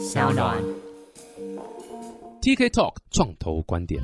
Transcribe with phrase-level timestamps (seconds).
[0.00, 0.56] 小暖
[2.40, 4.02] TK Talk 创投观点。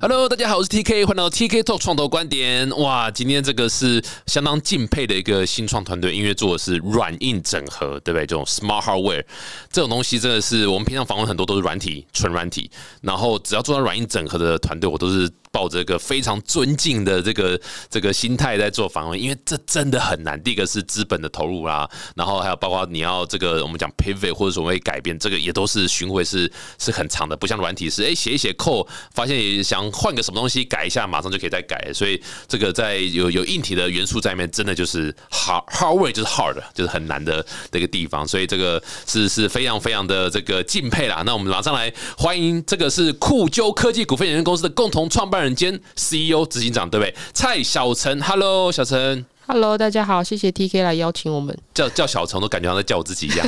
[0.00, 2.70] Hello，大家好，我是 TK，欢迎来到 TK Talk 创投观点。
[2.78, 8.26] 哇，今天这个是相当敬佩的一个新创团队，因为做的是软硬整合，对不对？
[8.26, 9.24] 这种 Smart Hardware
[9.70, 12.70] 这种东西，真的是我们平常访问很多都是软体，纯软体。
[13.02, 20.40] 然后只要做到软硬整合的团队，我都是抱着一个非常尊敬的这个这个心态在做访问，因为这真的很难。
[20.40, 31.92] 第一个是资本的投入啦，然后还有包括你要这个我们讲 pivot 或者所谓改变，这个也都是巡回是是很长的，不像软体是哎写一写 code，发现想换个什么东西改一下，马上就可以再改。
[31.92, 38.24] 所以这个在有有硬体的元素在里面，真的就是 hard hardware 就是 hard，就是很难的这个地方。
[38.28, 41.24] 所以这个是是非常非常的这个敬佩啦。
[41.26, 47.14] 那我们马上来欢迎这个是酷鸠科技股份有限公司的共同创办人兼 CEO 执行长，对不对？
[47.32, 49.24] 蔡小陈，Hello，小陈。
[49.46, 51.56] ，Hello，大家好，谢谢 TK 来邀请我们。
[51.72, 53.46] 叫叫小陈，都感觉好像在叫我自己一样。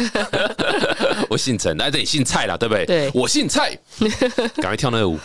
[1.28, 2.86] 我姓陈，哎，对，你姓蔡啦，对不对？
[2.86, 3.78] 对我姓蔡，
[4.56, 5.18] 赶快跳那个舞。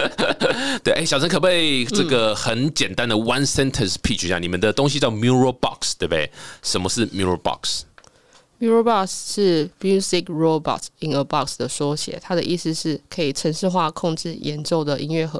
[0.82, 4.38] 对，哎，小陈可不可以这个很简单的 one sentence pitch 一下？
[4.38, 6.30] 你们的东西叫 Mural Box，对不对？
[6.62, 15.38] 什么是 Mural Box？Mural Box 是 Music Robots in a Box 的缩写，它的意思是可以程式化控制演奏的音乐盒。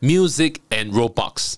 [0.00, 1.54] Music and Roblox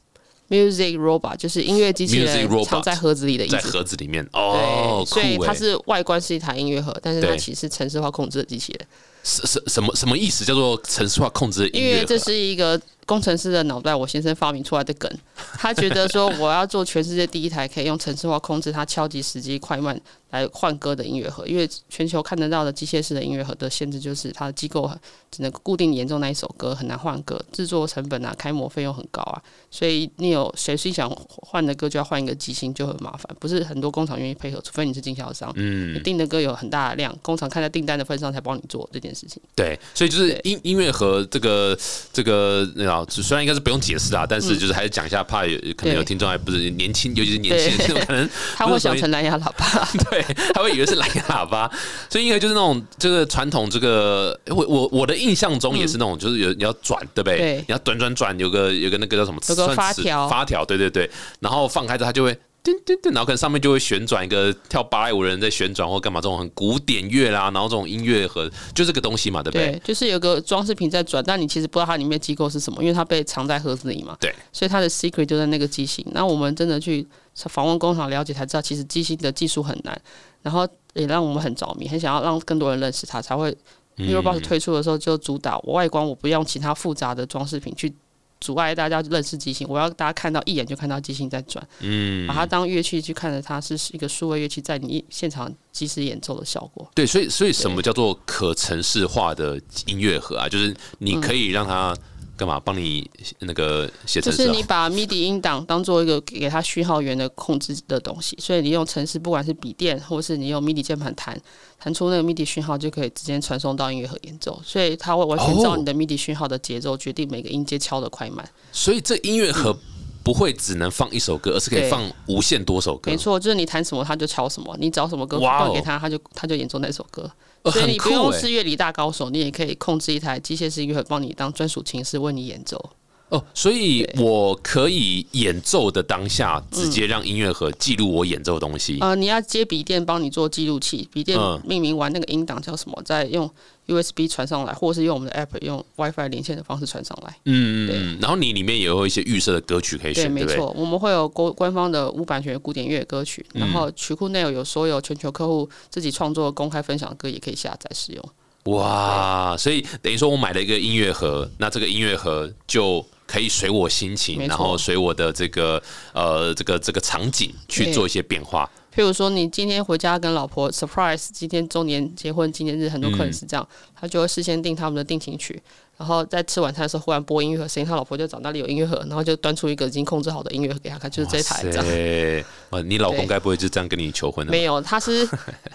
[0.49, 3.69] Music Robot 就是音乐机器 Music 人 robot 藏在盒子里的意在思。
[3.69, 8.89] 盒子里面对，哦，酷所以它哎，是外观是一台音乐盒，但是它对其实是城市化控制的机器人。
[9.25, 10.45] 什什什么什么意思？
[10.47, 11.93] 叫做城市化控制的音乐盒？
[11.97, 15.13] 因为这是一个工程师的脑袋，我先生发明出来的梗。
[15.59, 21.47] 他觉得说，我要做全世界第一台可以用城市化控制它敲击时机快慢来换歌的音乐盒。
[21.47, 24.91] 因为全球看得到的机械式的音乐盒的限制就是它的机构
[25.31, 29.43] 只能固定演奏那一首歌，很难换歌，制作成本啊、开模费用很高啊。
[29.71, 33.25] 所以你有谁是想换的歌就要换一个机芯，就很麻烦。
[33.39, 35.53] 不是很多工厂愿意配合，除非你是经销商。
[35.57, 39.41] 嗯你，订的歌有很大的量，工厂看在订单的份上才帮你做这件事情。
[39.55, 41.79] 对，所以就是音音乐盒这个
[42.13, 49.89] 这个那个，虽然应该是不用解释啊，但是就是还是讲一下，怕有可能有听众还不是年轻，尤其是年轻人，对 可能 他会想成蓝牙喇叭。
[50.11, 50.18] 对，
[50.55, 51.71] 他会以为是蓝牙喇叭，
[52.09, 57.39] 所以应该就是那种这个传统这个，我我我的印象中也是那种，就是有你要转，对不对？
[57.39, 59.41] 对你要转转转，有个有个那个叫什么？
[59.49, 62.39] 有个发条发条，对对对，然后放开之后它就会。
[62.65, 69.71] 噔噔噔，然后可能上面就会旋转一个跳芭蕾舞的人在旋转或干嘛，这种很古典乐啦，然后这种音乐盒就这个东西嘛，对不对？
[69.71, 74.15] 对，就是有个装饰品在转，但你其实不知道它里面机构是什么，因为它被藏在盒子里嘛。
[74.21, 76.05] 对，所以它的 secret 就在那个机型。
[76.11, 77.07] 那我们真的去
[77.47, 80.01] 访问工厂了解才知道，其实机芯的技术很难，
[80.43, 83.55] 然后也让我们很着迷，很想要让更多人认识它，才会
[83.99, 87.95] 嗯 Eurobox 推出的时候就主打我外观，我不用其他复杂的装饰品去。
[88.41, 96.89] 阻碍大家认识机芯，我要大家看到一眼就看到机芯在转，嗯把它当乐器去看着它是一个数位乐器在你现场即时演奏的效果。
[96.95, 100.49] 对，所以所以什么叫做可程式化的音乐盒啊？
[100.49, 101.93] 就是你可以让它
[102.39, 102.61] 干嘛？
[102.61, 103.11] 帮你
[103.41, 104.63] 那个写程式、啊就是你？
[104.63, 111.39] 把 MIDI 音档当做一个给它序号源的控制的东西，所以你用程式，不管是笔电或是你用 MIDI 键盘弹，
[111.81, 114.61] 弹出那个 MIDI 讯号，就可以直接传送到音乐盒演奏。
[114.65, 118.49] 所以它会完全照你的 MIDI 讯号的节奏，决定每个音阶敲的快慢。
[118.71, 119.77] 所以这音乐盒
[120.23, 123.11] 不会只能放一首歌，而是可以放无限多首歌。
[123.11, 127.31] 没错，就是你弹什么他就敲什么，你找什么歌放给他，他就他就演奏那首歌。
[127.63, 132.91] 呃所以你不是乐理大高手，你也可以控制一台机械式音乐盒，帮你当专属琴师为你演奏。
[133.31, 138.97] 哦，所以我可以演奏的当下，直接让音乐盒记录我演奏的东西。
[139.01, 143.51] 呃，你要接笔电帮你做记录器，笔电嗯命名完那个音档叫什么，再用
[143.89, 147.35] USB 传上来，或是用我们的 App 用 WiFi 连线的方式传上来。
[147.47, 148.19] 嗯嗯嗯。
[148.21, 150.45] 然后你里面也有一些预设的歌曲可以，选，对？
[150.45, 158.25] 没错，我们会有官官方的无版权古典乐歌曲，嗯然后曲库内有有所有全球客户自己创作的公开分享的歌，也可以下载使用。
[158.65, 165.83] 哇，所以等于说我买了一个音乐盒，那这个音乐盒就可以随我心情，然后随我的这个
[166.13, 168.69] 呃这个这个场景去做一些变化。
[168.95, 175.63] 譬如说，你今天回家跟老婆 surprise，今天周年结婚纪念日，很多客人是这样，他就会事先定他们的定情曲，
[175.99, 181.85] 然后在吃晚餐的时候忽然播音乐盒声音，他老婆就找那里有音乐盒，然后就端出一个已经控制好的音乐盒给他看，就是这台这样。
[181.85, 184.53] 对，哇，你老公对该不会就这样跟你求婚的？
[184.53, 185.27] 没有，他是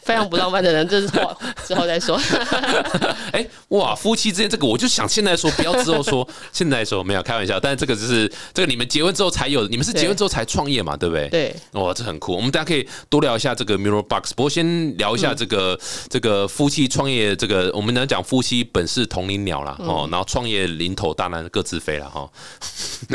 [0.02, 1.36] 非常不浪漫的人，这是后
[1.66, 2.18] 之后再说。
[3.34, 11.28] 哎、哇，夫妻之间这个，我就想现在说，不要之后说， 现在说没有开玩笑，但是这个就是这个你们结婚之后才有，你们是结婚之后才创业嘛，对不对？。
[11.28, 12.34] 对，哇，这很酷。
[12.34, 15.78] 我们大家可以多聊一下这个 Mirror Box，不过先聊一下这个、
[16.08, 22.30] 这个夫妻创业，这个我们能讲夫妻本是同林鸟啦，哦，然后创业零头大难各自飞了哈。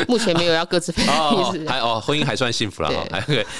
[0.08, 1.64] 目前没有要各自飞的哦意，思。
[1.70, 3.06] 还哦，婚姻还算幸福了哈。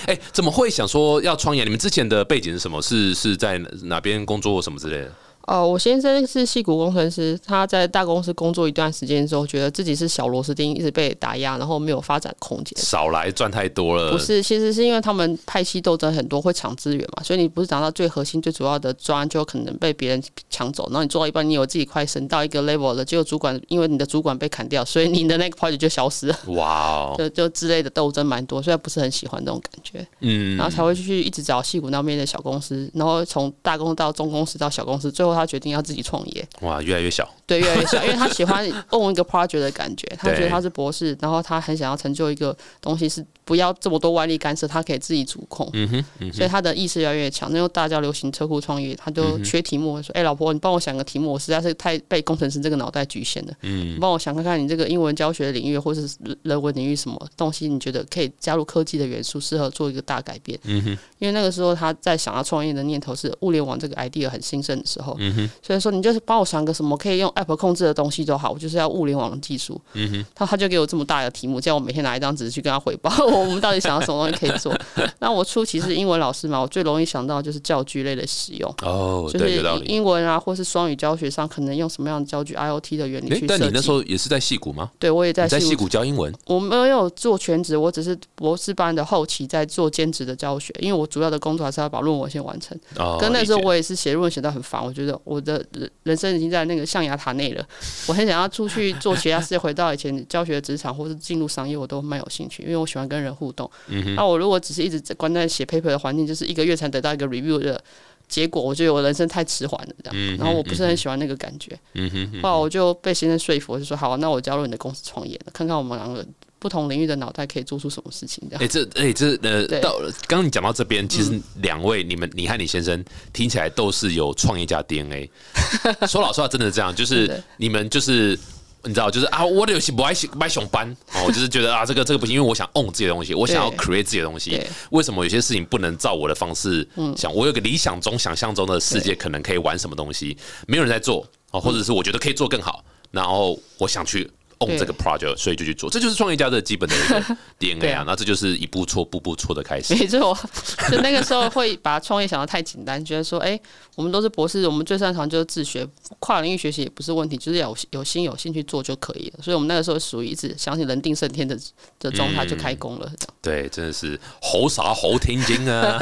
[0.07, 1.63] 哎、怎么会想说要创业？
[1.63, 2.83] 你们之前的背景是什么？
[2.83, 5.13] 是是在哪边工作或什么之类的？
[5.49, 12.79] 哦，我先生是戏骨工程师，他在大公司工作一段时间之后，觉得自己是小螺丝钉，一直被打压，然后没有发展空间。
[12.79, 20.87] 少来赚太多了，不是，其实是因为他们派系斗争很多，会抢资源嘛，所以你不是拿到最核心、最主要的专，就有可能被别人抢走。
[20.91, 30.07] 然后你做到一半，你有自己快升到一个 level 了，结果主管因为你的主管被砍掉，所以你的那个 project 就消失了，哇哦，就就之类的斗争蛮多，所以不是很喜欢这种感觉。
[30.21, 36.47] 嗯然后才会去一直找戏骨那边的小公司，然后从大公司到中公司到小公司，最后他决定要自己创业。
[36.63, 45.67] 哇，越来越小，对，越来越小，因为他喜欢 own 一个 project 的感觉，他觉得他是博士，然后他很想要成就一个东西，是不要这么多外力干涉，他可以自己主控。
[45.73, 47.49] 嗯哼，嗯所以他的意识越来越强。
[47.51, 53.53] 那时候大家流行车库创业，他就缺题目，说：“哎、老婆，你帮我想个题目，我实在是太被工程师这个脑袋局限了。
[53.63, 56.07] 嗯你帮我想看看你这个英文教学领域或是
[56.43, 60.59] 人文领域什么东西，你觉得可以加入科技的元素，适合做一个大改变。
[60.65, 69.81] 嗯哼，因为那个时候他在想要创业的念头是物联网这个 idea 很兴盛的时候，嗯哼，所以说你就是帮我想个什么可以用 app 控制的东西都好，我就是要物联网的技术。
[69.95, 74.77] 嗯哼，他他就给我这么大的题目，叫我每天拿一张纸去跟他汇报， 我们到底想要什么东西可以做。
[75.21, 79.49] 那我初期是英文老师嘛，我最容易想到就是教具类的使用，哦，就是。
[79.87, 83.47] 英文啊，或是双语教学上可能用什么样的教具 IOT 的原理哎去，设计。
[83.47, 84.91] 但你那时候也是在戏谷吗？
[84.99, 86.33] 对我也在在戏谷教英文？
[86.47, 92.79] 我没有做全职，我只是博士班的后期在做兼职的教学，因为我主要的工作还是要把论文先完成。
[92.97, 97.67] 哦，跟那时候我也是写论文写到很烦，我觉得我的人人生已经在那个象牙塔内了，
[98.07, 103.71] 我很想要出去做其他事，回到以前教学职场或是进入商业，我都蛮有兴趣，因为我喜欢跟人互动。
[103.89, 107.83] 嗯那我如果只是一直关在写 paper 的环境，就是一个月才得到一个 review 的
[108.29, 110.15] 结果，我觉得我人生太迟缓了，这样。
[110.15, 116.25] 嗯然后我不是很喜欢那个感觉，嗯哼哼，后来我就被先生说服，我就说好，那我加入你的公司创业，看看我们两个
[116.59, 118.63] 不同领域的脑袋可以做出什么事情，这样。
[118.63, 125.31] 哎、这哎、这呃，对到刚刚你讲到这边，其实两位、你们你和你先生听起来都是有创业家 DNA。
[126.09, 128.39] 说老实话，真的是这样，就是你们就是。
[128.85, 134.63] 你知道，就是啊，我的游戏不爱不爱熊班哦， 我就是觉得啊，这个这个不行，因为我想 own 自己的东西，我想要 create 自己的东西。
[134.93, 137.35] 为什么有些事情不能照我的方式想？
[137.35, 140.39] 我有个理想中、想象中的世界，可能可以玩什么东西，
[140.69, 148.05] 没有人在做哦，或者是我觉得可以做更好，然后我想去 own 这个 project，所以就去做，这就是创业家的基本的一个 DNA 啊。
[148.07, 149.95] 那这就是一步错，步步错的开始。
[149.95, 150.37] 没错，
[150.91, 153.59] 就那个时候会把创业想得太简单，觉得说，哎、
[153.95, 155.87] 我们都是博士，我们最擅长就是自学，
[156.19, 159.41] 跨领域学习也不是问题，就是要有有心有兴趣做就可以了。
[159.43, 161.59] 所以我们那个时候属于一直相信人定胜天的
[161.99, 163.11] 的状态，就开工了。
[163.49, 165.99] 对，真的是猴啥猴听经啊！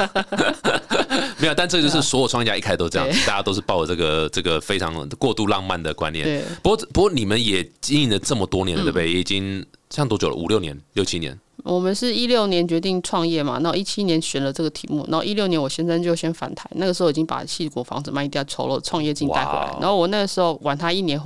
[1.39, 6.25] 没有，但这就是所有创业家一开始都这样，大家都是抱着这个这个非常过度浪漫的观念。
[6.25, 9.09] 对，不过不过你们也经营了这么多年了，对不对？
[9.11, 10.35] 已经像多久了？
[10.35, 11.39] 五六年、六七年？
[11.63, 19.73] 我们是一六年决定创业嘛，然后一七年选了这个题目，然后一六年我先生就先返台，那个时候已经把戏国房子卖掉，筹了创业金带回来。
[19.79, 21.19] 然后我那个时候晚他一年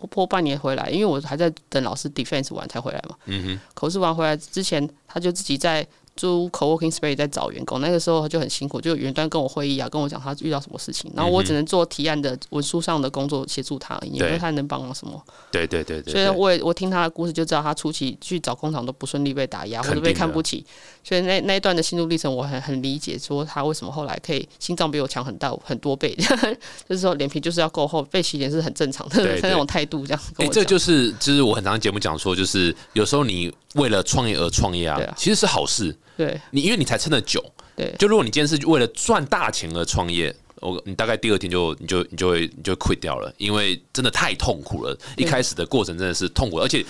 [0.00, 3.16] 回，破破半年回来，因为我还在等老师 defense 完才回来嘛。
[3.26, 7.80] 嗯哼，口试完回来之前，他就自己在租 co-working space 在找员工。
[7.80, 15.22] 那个时候他就很辛苦，就远端跟我会议啊，跟我讲他遇到什么事情，然后我只能做提案的文书上的工作协助他而已，也没有太能帮我什么。
[15.50, 16.30] 对对对对所以。
[16.40, 20.64] 我也我听他的故事就知道，他初期去找工厂都不顺利，被打压或者被看不起。
[21.02, 26.14] 所以那那一段的心路历程，我很很理解，说他为什么后来可以心脏比我强很大很多倍，
[26.88, 30.54] 就是说脸皮就是要够厚，被洗脸是很正常的， 那种态度这样跟哎、我。
[30.54, 35.14] 这就是就是我很常节目讲说，就是有时候你为了创业而创业啊，啊。
[35.16, 35.96] 其实是好事。
[36.16, 36.40] 对。
[36.50, 37.44] 你因为你才撑得久，
[37.76, 37.94] 对。
[37.98, 44.96] 就如果你今天是为了赚大钱而创业，我你大概第二天就你就你就会你就会 quit 掉了，因为真的太痛苦了。
[45.16, 46.84] 一开始的过程真的是痛苦，而且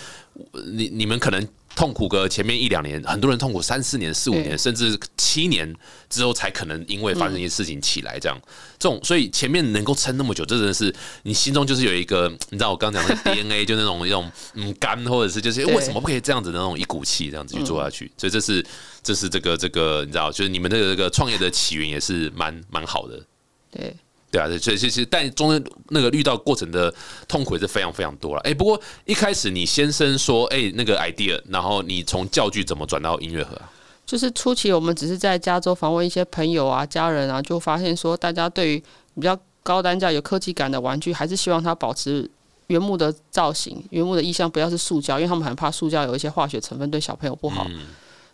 [0.53, 1.47] 呃你你们可能
[1.77, 5.75] 痛苦个前面一两年，很多人痛苦三四年、四五年，甚至七年
[6.11, 8.39] 之后才可能因为发生一些事情起来，这样、
[8.79, 18.65] 这种，所以前面能够撑那么久，这真的是你心中就是有一个，你知道我刚刚讲的 DNA，就那种一种嗯肝，或者是就是对为什么不可以这样子的那种一股气，这样子去做下去，所以这是
[19.03, 23.25] 这是这个这个你知道，就是你们的这个创业的起源也是蛮蛮好的。
[23.71, 23.97] 对，
[24.31, 26.93] 对啊，对，所以其实但中间那个遇到过程的
[27.27, 28.41] 痛苦也是非常非常多了。
[28.43, 33.71] 哎，不过一开始你先生说，哎，那个 idea，然后你从教具怎么转到音乐盒啊？
[34.07, 38.83] 就是初期我们只是在加州访问一些朋友啊、家人啊，就发现说，大家对于
[39.15, 42.29] 比较高单价、有科技感的玩具，还是希望它保持
[42.69, 47.67] 原木的造型、原木的意象，不要是塑胶，因为他们很怕塑胶有一些化学成分对小朋友不好。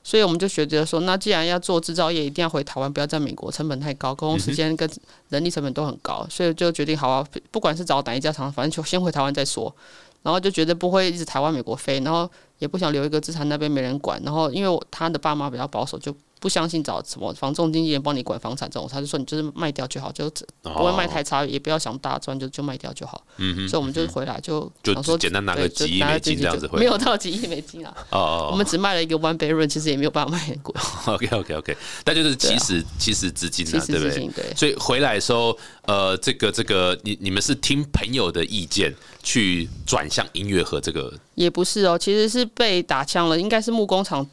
[0.07, 4.89] 所以我们就学着说，那既然要做制造业，一定要回台湾，不要在美国，成本太高，沟通时间跟
[5.31, 9.75] 人力成本都很高，所以就决定好啊，不管是找哪一家厂，反正就先回台湾再说。
[10.23, 14.21] 然后就觉得不会一直台湾、美国飞，然后也不想留一个资产那边没人管。
[14.25, 16.15] 然后因为我他的爸妈比较保守，就。
[16.39, 20.31] 不相信找什么房仲经纪人帮你管房产这种，他就说你就是卖掉就好，就
[20.63, 23.25] 不会卖太差，也不要想大赚，就就卖掉就好。
[23.39, 23.69] 嗯嗯。
[23.69, 27.93] 所以我们就回来就就说简单拿个几亿美金这样子，没有到几亿美金啊。
[28.11, 28.49] 哦哦。
[28.53, 30.75] 我们只卖了一个 one bedroom，其实也没有办法卖很贵。
[31.09, 34.29] OK OK OK，但就是起始起始资金啊，对不对？
[34.29, 34.55] 对。
[34.55, 41.11] 所以回来的时候，呃，这个这个，你你们是听朋友的意见去转向音乐和这个？
[41.37, 44.27] 也不是哦，其实是被打枪了，应该是木工厂。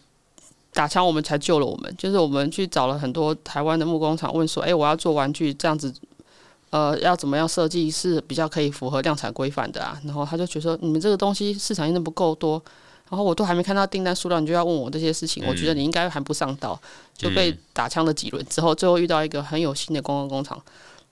[0.74, 1.96] 打枪，我们才救了我们。
[1.96, 5.94] 就是我们去找了很多台湾的木工厂，问说：“哎，我要做玩具，这样子，
[6.72, 12.60] 呃，要怎么样设计是比较可以符合量产规范的啊？”然后他就觉得说：“你们这个东西市场应该不够多，
[13.12, 16.80] 然后我都还没看到订单数量，你就要问我这些事情，我觉得你应该还不上道。”
[17.16, 20.60] 就被打枪了几轮之后，最后遇到一个很有心的公关工厂，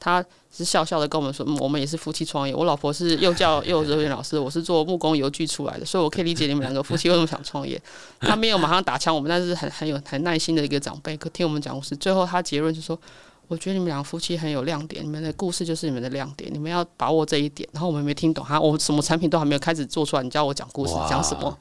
[0.01, 0.25] 他。
[0.53, 2.53] 是笑笑的跟我们说，嗯我们也是夫妻创业。
[2.53, 7.81] 我老婆是幼教幼儿园老师，我是做木工油具出来的，所以我可以理解你们两个夫妻为什么想创业。
[8.19, 11.95] 他没有马上打枪我们，但是很很有很耐心的一个长辈，可听我们讲故事。
[11.95, 12.99] 最后他结论就说
[13.47, 21.57] ：“我觉得你们两个夫妻很有亮点，你们的故事就是你们的亮点，你们要把握这一点。”然后我们没听懂他，我什么产品都还没有开始做出来，你叫我讲故事讲什么？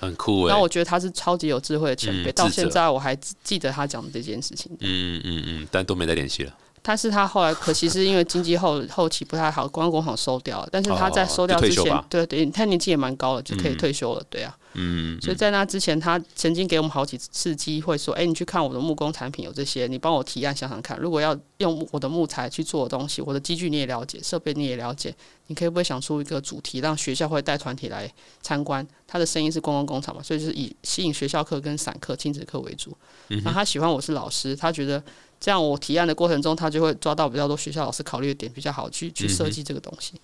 [0.00, 0.46] 很酷。
[0.46, 4.72] 然后我觉得他是超级有智慧的前辈，到现在我还记得他讲的这件事情。
[4.80, 6.54] 嗯嗯嗯，但都没再联系了。
[6.86, 10.68] 但是他后来可惜是因为经济后后期不太好，观光工厂收掉了。
[10.70, 14.54] 但是他在收掉之前，对对，他年纪也蛮高了，就可以退休了，对啊。
[14.74, 25.14] 嗯，所以在那之前，他曾经给我们好几次机会，说：“哎，你去看我的木工产品有这些，你帮我提案想想看，如果要用我的木材去做的东西，我的机具你也了解，设备你也了解，
[25.46, 28.12] 你可以不会想出一个主题，让学校会带团体来
[28.42, 28.86] 参观？
[29.06, 32.94] 他的声音是观光工厂嘛，所以就是以吸引学校课跟散课、亲子课为主。
[33.28, 35.02] 然后他喜欢我是老师，他觉得。”
[35.44, 40.14] 这样我提案的过程中，他就会抓到比较多学校老师考虑的点，比较好去去设计这个东西。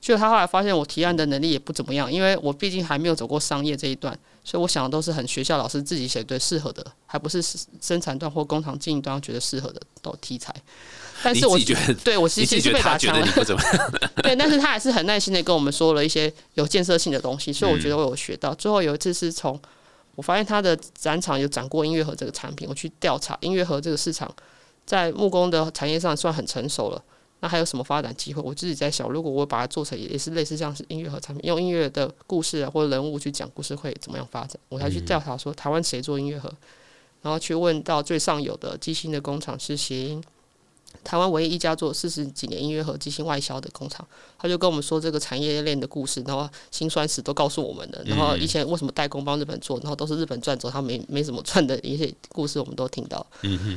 [0.00, 7.42] 就他后来发现我提案的能力也不怎么样，因为我毕竟还没有走过商业这一段，所以我想的都是很学校老师自己写最适合的，还不是
[7.82, 10.54] 生产端或工厂经营端觉得适合的都题材。
[11.22, 13.26] 但是我觉得，对我其实是被打枪了。
[14.24, 18.54] 对，但是他还是很耐心的跟我们说了一些有建设性的东西，所以我觉得我有学到。
[18.54, 19.60] 最后有一次是从
[20.14, 24.34] 我发现他的展场有展过音乐盒这个产品，我去调查音乐盒这个市场。
[24.84, 27.02] 在木工的产业上算很成熟了，
[27.40, 28.42] 那还有什么发展机会？
[28.42, 34.58] 我自己在想，如果我把它做成也是类似像是音乐和产品，用音乐的故事啊或者人物去讲故事，会怎么样发展？
[34.68, 36.52] 我才去调查说台湾谁做音乐盒，
[37.22, 40.22] 然后去问到最上游的机芯的工厂是谐音。
[41.04, 44.06] 台湾唯一一家做四十几年音乐盒机芯外销的工厂，
[44.38, 48.02] 他就跟我们说这个产业链的故事，然后辛酸史都告诉我们的。
[48.04, 53.26] 然后以前为什么代工帮日本做，然后都是日本赚走，他没没什么赚的一些故事，我们都听到。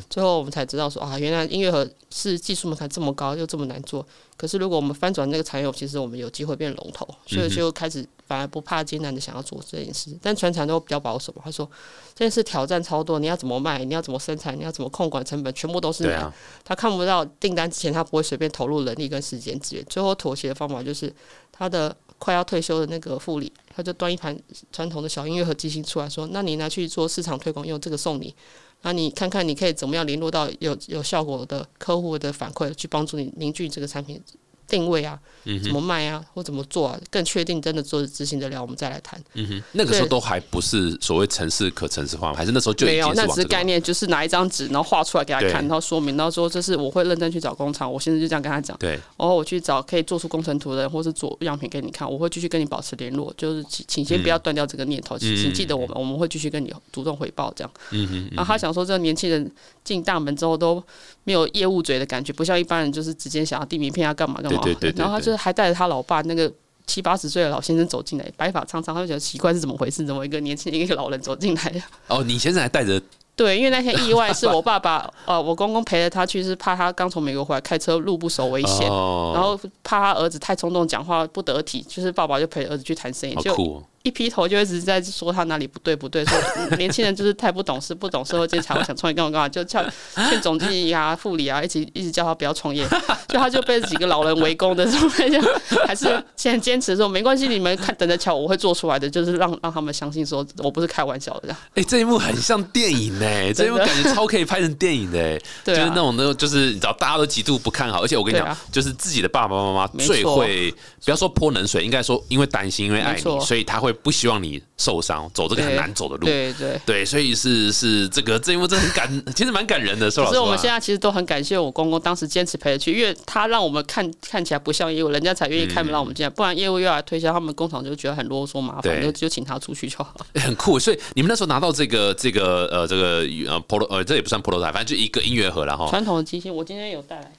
[0.10, 4.05] 最后我们才知道说啊，原来音乐盒是技术门槛这么高，又这么难做。
[4.38, 8.07] 可是如果我们翻转那个产业，其实我们有机会变龙头，所以就开始。
[8.27, 11.34] 反而不怕艰难的想要做这件事，但全场都比较保守。
[11.44, 11.70] 他说
[12.13, 16.34] 这件事挑战超多，你要怎么卖，你要怎么生产，你要怎么控管成本，全部都是难。
[16.63, 19.86] 他看不到订单之前，他不会随便投入人力跟时间资源。
[19.86, 21.13] 最后妥协的方法就是
[21.51, 24.36] 他的快要退休的那个副理，他就端一盘
[24.72, 28.34] 传统的小音乐和机芯出来说：“那你拿去做市场推广用，这个送你。
[28.82, 34.22] 那你看看你可以怎么样联络到有有效果的客户的反馈，去帮助你凝聚这个产品。”
[34.67, 35.19] 定位啊，
[35.63, 39.22] 怎么卖啊，或怎么做啊，更确定真的做执行得了，我们再来谈。
[39.34, 48.75] 嗯哼，那个时候都还不是所谓城市可城市化，还是那时候就没有，那只是概念，就是拿一张纸，然后画出来给他看，然后说明，然后说这是我会认真去找工厂，我现在就这样跟他讲。
[48.77, 57.72] 对，然后我去找可以做出工程图的人，或是做样品给你看，我会继续跟你保持联络，就是请请先不要断掉这个念头，请记得我们，我们会继续跟你主动回报这样。
[57.91, 59.51] 嗯哼，然后他想说，这个年轻人
[59.84, 60.84] 进大门之后都
[61.25, 64.62] 没有业务嘴的感觉，不像一般人就是直接想要递名片要干嘛干嘛。
[64.63, 65.36] 对对对，然后他就是。
[65.36, 66.51] 还带着他老爸那个
[66.88, 70.03] 七八十岁的老先生走进来，白发苍苍，他就觉得奇怪是怎么回事？
[70.05, 71.84] 怎么一个年轻人一个老人走进来？
[72.08, 73.00] 哦，你先生还带着？
[73.36, 83.36] 对，因为那天意外是我爸爸， 呃，我公公陪着他去，是怕他刚从美国回来开车路不熟危险，然后怕他儿子太冲动讲话不得体，就是爸爸就陪儿子去谈生意。
[83.36, 89.84] 就一劈头就一直在说他哪里不对不对，说嗯年轻人就是太不懂事，不懂社会经济才会想创业干嘛干嘛，就叫
[90.30, 92.88] 劝总经理啊、副理啊，一起一直叫他不要创业，
[93.28, 95.42] 就他就被几个老人围攻的状态下，
[95.88, 101.58] 还是现在坚持说没关系，你们看等着瞧，我会做出来的，就是让让他们相信说我不是开玩笑的这样。
[101.74, 105.78] 哎、这一幕很像电影呢、 这一幕感觉超可以拍成电影的、欸，对啊。
[105.80, 108.56] 就是那种那种，就是你知道大家都极度不看好，而且我跟你讲，啊。
[108.72, 110.72] 就是自己的爸爸妈妈最会，
[111.04, 116.25] 不要说泼冷水，应该说因为担心，因为爱你，所以他会不希望你受伤，走这个很难走的路。
[116.25, 116.80] 对对。
[116.86, 120.12] 对，所以是是这个这一幕真的很感，其实蛮感人的。
[120.12, 130.16] 说老实话，可是我们现在其实都很感谢我公公当时坚持陪着去，因为他让我们看看起来不像业务，人家才愿意开门让我们进来，不然业务又要来推销，他们工厂就觉得很啰嗦麻烦，就就请他出去就好。
[130.34, 130.78] 欸 很酷。
[130.78, 137.32] 所以你们那时候拿到这个这个呃这个呃 polo 呃这也不算 polo 台，反正就一个音乐盒了哈传统的机芯，我今天有带来。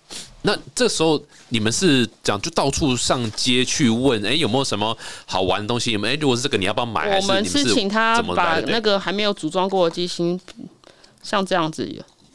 [0.47, 5.91] 那这时候你们是讲就到处上街去问，哎、有没有什么好玩的东西？
[5.91, 6.15] 有没有？
[6.15, 7.19] 哎、如果是这个，你要不要买？
[7.21, 10.41] 我们是请他把那个还没有组装过的机芯，
[11.21, 11.85] 像这样子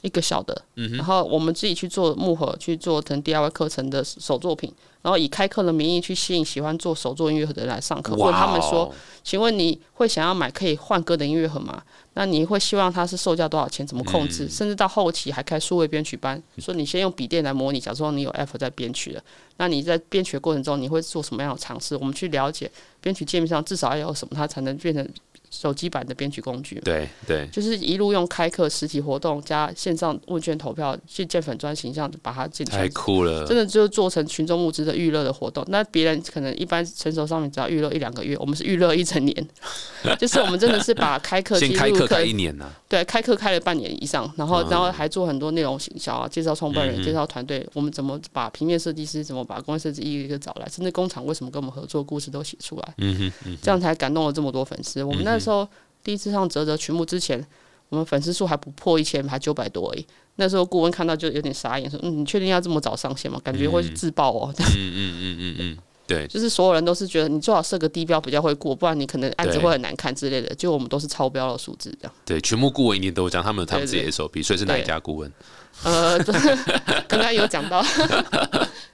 [0.01, 8.91] 一个小的，嗯然后我们自己去做木盒，去做成 DIY 课程的手作品，然后以开课的名义去吸引喜欢做手作音乐盒的人来上课，哇问他们说哦，
[9.24, 11.82] 请问你会想要买可以换歌的音乐盒吗？
[12.13, 13.88] 那你会希望它是售价多少钱？
[13.88, 14.50] 怎么控嗯制？
[14.50, 19.24] 甚至到后期还开数位编曲班，说你先用笔电来模拟，假装你有 App 在编曲了。
[19.58, 21.96] 那你在编曲的过程中，你会做什么样的尝试？
[21.96, 25.08] 我们去了解编曲界面上至少要有什么，它才能变成
[25.51, 26.79] 手机版的编曲工具。
[26.84, 32.88] 对对，就是一路用开课实体活动加线上问卷投票去建粉砖形象，把它建太。
[32.89, 33.58] 酷了真。
[33.58, 39.48] 的就做成群众募资的预热的活动，那别人可能一般成熟上面只要预热一两个月，我们是预热一整年，
[40.20, 55.03] 就是我们真的是把开课先开课开一年呢、对，开课开了半年以上，然后嗯然后还做很多内容行销啊，介绍创办人、嗯介绍团队，我们怎么把平面设计师怎么把工业设计一个一个找来，甚至工厂为什么跟我们合作，故事都写出来，嗯哼嗯这样才感动了这么多粉丝。
[55.03, 55.67] 我们那时候
[56.03, 57.45] 第一次上泽泽曲目之前，
[57.89, 60.05] 我们粉丝数还不破一千，还九百多而已。
[60.36, 63.39] 那时候顾问看到就有点傻眼，说：“嗯，你确定要这么早上线吗？
[63.43, 64.53] 感觉会自爆哦。
[64.57, 70.55] 嗯嗯嗯嗯嗯，对，就是所有人都是觉得你最好设个低标比较会过，不然你可能案子会很难看之类的。
[70.55, 72.13] 就我们都是超标的数字这样。
[72.25, 75.31] 对，全部顾问一定都这样，他们有他们自己的对 SOP，所以是哪一家顾问？
[75.83, 76.17] 呃，
[77.07, 77.83] 刚刚有讲到，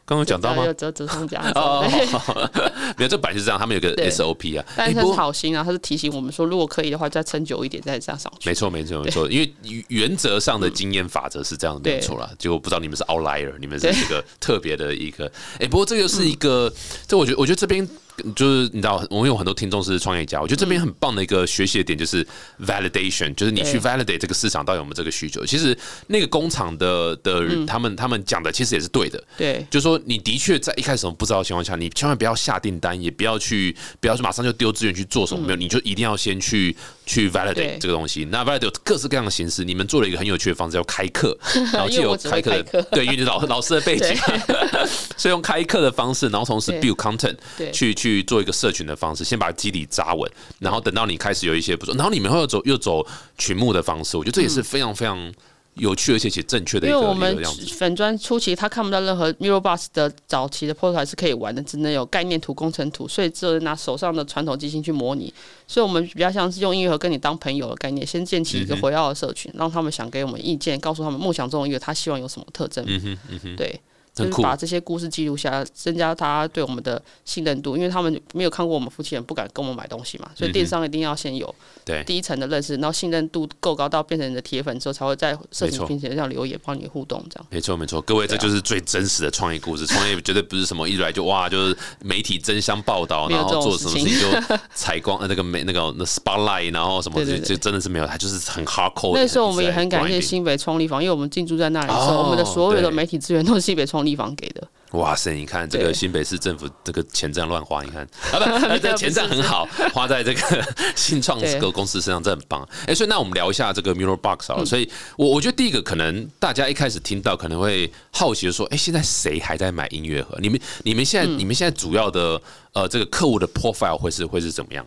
[0.08, 0.74] 刚刚讲到吗有？
[0.74, 1.84] 折折上家， 哦，
[2.96, 4.66] 没有，这版就是这样，他们有个 SOP 啊。
[4.78, 8.48] 但是他是好心啊，他是提醒我们说，如果可以的话，再撑久一点，再这样上去。
[8.48, 12.30] 没错，没错，没错，因为原原则上的经验法则是这样的，没错啦。
[12.40, 15.30] 结果不知道你们是 outlier，你们是对这个特别的一个。
[15.60, 16.72] 哎，不过这个是一个，
[17.06, 17.86] 这我觉得，我觉得这边
[18.34, 22.26] 就是你知道，我们有很多听众是创业家，我觉得这边很棒的一个学习的点就是
[22.62, 25.46] validation，就是你去 validate 这个市场到底有没有这个需求。
[25.46, 25.78] 其实
[26.08, 38.26] 那个工厂的的他们他们讲的其实也是对的，对就是说，你的确在一开始不知道的情况下，你千万不要下订单，也不要去，不要去马上就丢资源去做什么，没有，你就一定要先去去 validate 这个东西。
[38.26, 41.38] 那 validate 有各式各样的形式，你们做了一个很有趣的方式，叫开课，
[41.74, 42.82] 然后 因就有为我只会课的开课。
[42.92, 44.16] 对，因为你老 老师的背景，
[45.18, 47.36] 所以用开课的方式，然后同时 build content
[47.72, 50.30] 去去做一个社群的方式，先把基底扎稳，
[50.60, 53.06] 然后等到你开始有一些不错，然后你们会又走又走
[53.38, 55.32] 群目的方式，我觉得这也是非常非常
[55.80, 57.38] 有趣而且且正确的一个因为我们。
[57.78, 65.34] 粉砖初期他看不到任何 mirror bus 的早期的 prototype 是可以玩的，只能有概念图、工程图，所以只有拿手上的传统机芯去模拟。
[65.68, 72.84] 所以我们比较像是用音乐盒跟你当朋友的概念，先建起一嗯个回绕的社群，让他们想给我们意见，告诉他们梦想中的音乐他希望有什么特征。
[72.88, 73.80] 嗯哼嗯哼，对。
[74.26, 87.46] 就是把这些故事记录下来，增加他对我们的信任度，因为他们没有看过我们夫妻人，不敢跟我们买东西嘛，所以电商一定要先有嗯对第一层的认识，然后信任度够高到变成你的铁粉之后，才会在社群平台上留言帮你互动，这样。
[87.50, 89.86] 没错没错，各位，这就是最真实的创业故事。
[89.86, 99.14] 创业绝对不是什么一来就哇，就是媒体争相报道，然后做什么事情就 采光呃那个美那个那 spotlight，然后什么就真的是没有，他就是很 hardcore。
[99.14, 104.68] 那时候我们也很感谢新北创立房，因为我们进驻在那里的时候，哦我们的所有的媒体资源都是新北创立房给的。
[104.92, 105.36] 哇塞！
[105.36, 110.66] 你看这个新北市政府这个钱这样乱花，你看 啊不，这钱这样很好，花在这个
[110.96, 112.66] 新创这个公司身上，这很棒。
[112.86, 114.66] 哎，所以那我们聊一下这个 Mirror Box 嗯好了。
[114.66, 120.38] 所以我我觉得第一个可能大家一开始听到可能会好奇的说，哎，现在谁还在买音乐盒？
[120.40, 122.42] 你们你们现在嗯你们现在主要的
[122.72, 124.86] 呃这个客户的 profile 会是会是怎么样？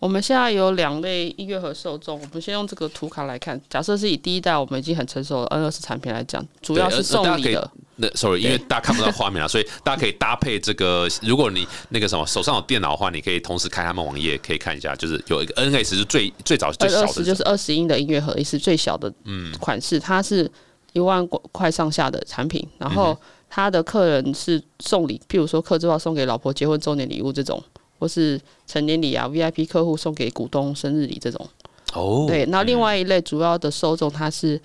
[0.00, 3.60] 我们现在有两类音乐盒受众，我们先用这个图卡来看。
[3.68, 7.70] 假设是以第一代我们已经很成熟的 N 二十产品来讲，主要是送礼的。
[7.96, 11.06] 那 sorry，因为大家看不到画面啊， 所以大家可以搭配这个。
[11.20, 19.12] 如果你那个什么手上有电脑的话，你可以同时开他们网页，可以看一下，就是有一个 NS 是最最早最 N 小的，就是二十音的音乐盒，也是最小的
[19.58, 20.50] 款式，它是
[20.94, 23.14] 一万块上下的产品，然后
[23.50, 27.62] 他的客人是送礼，譬如说客制化送给老婆结婚周年礼物这种。
[28.00, 31.48] 或是成年礼啊、VIP 客户送给股东生日礼这种。
[31.92, 34.60] 哦，对，那另外一类主要的受众，他是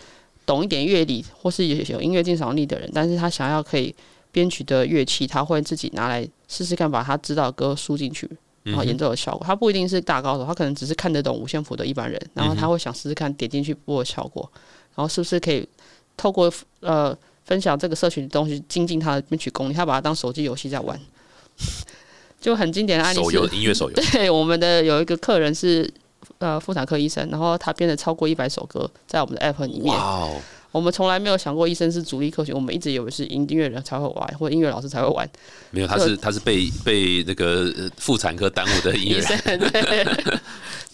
[0.45, 3.93] 懂一点乐理或是有有音乐鉴赏力的人，但是他想要可以
[4.31, 8.29] 编曲的乐器，他会自己拿来试试看，把他知道的歌输进去，
[8.63, 9.43] 然后演奏的效果。
[9.45, 14.47] 他不一定是大高手，他可能只是看得懂五线谱的一般人，然后他会想试试看点进去播的效果，
[14.95, 15.67] 然后是不是可以
[16.15, 20.99] 透过呃分享这个社群的东西精进他的编曲功力，他把它当手机游戏在玩。
[22.45, 25.91] 就很经典的案例手游，音乐手游， 对我们的有一个客人是
[26.37, 29.87] 呃妇产科医生，然后他编了超过一百首歌在我们的 app 里面。
[29.87, 30.39] 哇哦，
[30.71, 35.27] 我们从来没有想过医生是主力客群，我们一直以为是音乐人才会玩，或者音乐老师才会玩。
[35.71, 40.05] 没有，他是他是被被那个呃妇产科耽误的 音乐人，对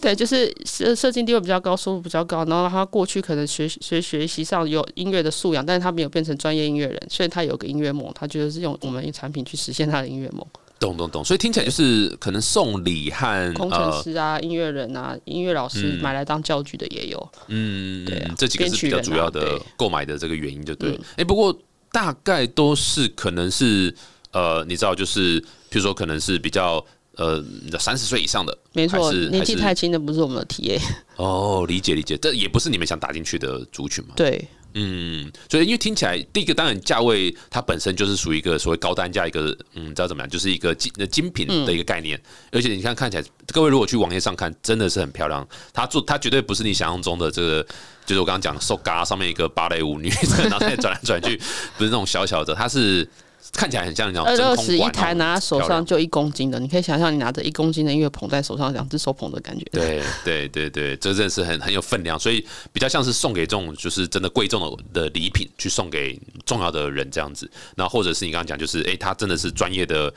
[0.00, 10.46] 对，就是社社经地位比较高，收入比较高，然后他过去可能学学学习上有音乐的素养，但是他没有变成专业音乐人，所以他有个音乐梦，他觉得是用我们的产品去实现他的音乐梦。
[10.82, 17.32] 懂懂懂，所以听起来就是可能送礼和工程呃师啊、音乐人啊、音乐老师嗯买来当教具的也有。
[17.46, 21.56] 嗯，对这几个是比较主要的购买的这个原因，就对哎、不过
[21.92, 23.94] 大概都是可能是
[24.32, 26.84] 呃，你知道，就是譬如说可能是比较
[27.16, 27.42] 呃
[27.78, 30.80] 三十岁以上的，没错，年纪太轻的不是我们的 TA。
[31.16, 34.14] 哦，理解理解，这也不是你们想打进去的族群嘛。
[34.16, 34.42] 对，
[34.74, 42.20] 嗯，所以因为听起来，第一个当然价位它本身就是属于一个所谓高单价一个，嗯，知道怎么样，就是一个精精品的一个概念。
[42.50, 45.46] 而且你看看起来，各位如果去网页上看，真的是很漂亮。
[45.72, 47.62] 它做它绝对不是你想象中的这个，
[48.06, 50.08] 就是我刚刚讲 so ga 上面一个芭蕾舞女，
[50.38, 51.36] 然后再转来转去，
[51.76, 53.08] 不是那种小小的，它是
[53.52, 59.64] 看起来很像那种二真空二十一台拿在手上就一公斤的，你可以想象你拿着一公斤的音乐捧在手上，两只手捧的感觉。
[59.72, 67.50] 对对对对，这真的是很很有分量，所以比较像是送给这种就是真的贵重的的礼品，去送给重要的人这样子。
[67.76, 70.12] 然后或者是你刚刚讲，就是诶，他真的是专业的。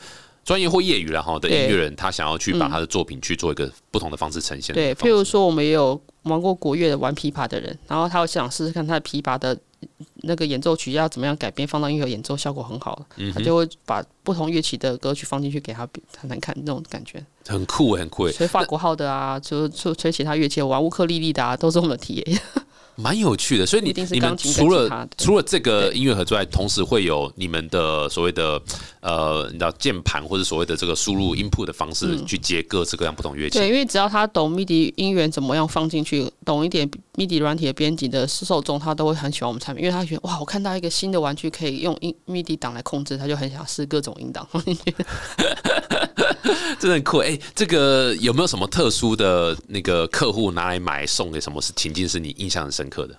[0.45, 4.93] 专业或业余然后的音乐人，他想要去把他的作品去做一个不同的方式呈现的对。
[4.93, 9.57] 譬如说我们也有玩过国乐的玩琵琶的人，然后他会想试试看他的琵琶的
[10.24, 17.24] 那个演奏曲要怎么样改编，放到音乐演奏效果很好，嗯他就会把不同乐器的歌曲放进去给他比弹弹看，那种感觉。
[17.48, 22.39] 很酷很酷，吹法国号的啊，就就吹其他乐器，玩乌克丽丽的啊，都是我们的 TA。
[22.95, 23.65] 蛮有趣的。
[23.65, 28.62] 所以你你们除了除了这个音乐盒之外，同时会有你们的所谓的
[29.01, 33.58] 呃，你知道键盘或者所谓的这个输入 input 的方式去接各式各样不同乐器。
[33.58, 44.47] 嗯对，因为只要他懂 MIDI 音源怎么样放进去，懂一点 MIDI 软体的编辑的受众，他都会很喜欢我们产品，因为他觉得哇，我看到一个新的玩具可以用音 MIDI 档来控制，他就很想试各种音档。
[46.79, 53.15] 真的很酷哎、这个有没有什么特殊的那个客户拿来买送给什么是情境是你印象很深刻的？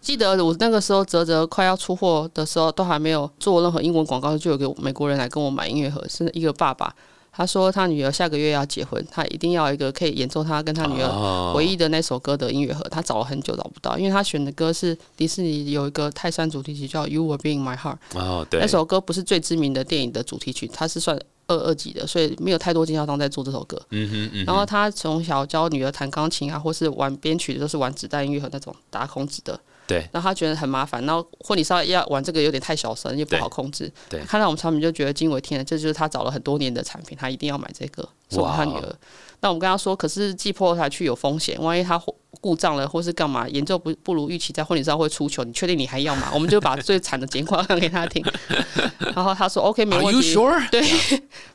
[0.00, 6.94] 记得我那个时候泽泽快要出货的时候，都还没有做任何英文广告，就有个美国人来跟我买音乐盒，是一个爸爸。
[7.32, 12.82] 他说他女儿下个月要结婚，他一定要一个可以演奏他跟他女儿哦回忆的那首歌的音乐盒。
[12.90, 23.80] 他找了很久找不到，因为他选的歌是迪士尼有一个泰山主题曲叫《You Will Be in My Heart》，哦，对，那首歌不是最知名的电影的主题曲，它是算二二级的，所以没有太多经销商在做这首歌。
[23.90, 29.58] 嗯哼嗯然后他从小教女儿弹钢琴啊，或是玩编曲的，都是玩子弹音乐盒那种打孔子的。
[29.90, 33.90] 对，然后他觉得很麻烦，然后婚礼上要玩这个有点太小声，又不好控制。
[34.08, 38.96] 对看到我们产品就觉得惊为天人，这就是他找了很多年的产品，他一定要买这个送给他女儿。
[39.40, 42.00] 那我们跟他说，可是寄破台去有风险，万一他
[42.40, 46.30] 故障了或是干嘛，演奏不不如预期，在婚礼上会出糗，你确定你还要吗？
[46.32, 48.24] 我们就把最惨的情况 讲给他听。
[49.14, 50.32] 然后他说 OK 没问题。
[50.32, 50.70] sure？
[50.70, 50.80] 对，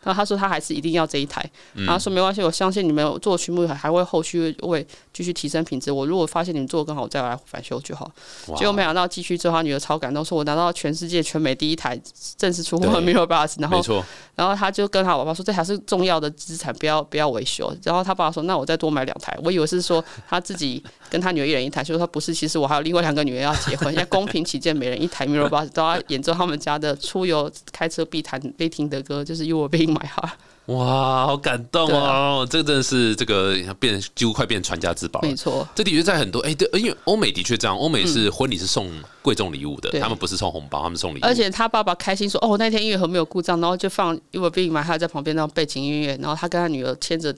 [0.03, 1.43] 然后他说他还是一定要这一台，
[1.73, 5.91] 然后说没关系，我相信你们有做曲目还会后续会继续提升品质。
[5.91, 8.11] 我如果发现你们做的更好，我再来返修就好。
[8.47, 11.99] 哇结果没想到继续之后，他女儿超感动，说我拿到全世界全美第一台
[12.37, 14.03] 正式出货的对 Mirror Bus，然后，
[14.35, 17.73] 然后他就跟他爸爸说这还是重要的资产，不要不要维修。
[17.83, 30.31] 然后他爸爸说那我再多买两台，我以为是说他自己跟他女儿一人一台，就说他不是，其实我还有另外两个女儿要结婚，要公平起见，每人一台 Mirror Bus 都要演奏他们家的出游开车必弹必听的歌，就是 You Will Be in My Heart。
[30.67, 32.47] 哇，好感动对哦！
[32.49, 35.35] 这个真的是这个变几乎快变传家之宝了没。
[35.35, 41.21] 错，这的确在很多哎、对，因为欧美的确这样，欧美是婚礼是送贵重礼物的，对他们不是送红包，他们送礼物。
[41.23, 47.31] 而且他爸爸开心说：“哦，那天音乐盒没有故障，然后就放《You Will Be in My Heart》在旁边那种背景音乐，然后他跟他女儿牵着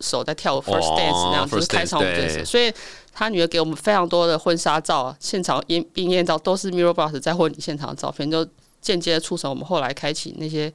[0.00, 2.44] 手在跳 First 哦 Dance 那样，就是开场舞。
[2.44, 2.72] 所以
[3.12, 8.44] 他女儿给我们非常多的婚纱照、现场烟冰艳照，都是 Mirror Box 在婚礼现场的照片，就
[8.80, 10.72] 间接促成我们后来开启那些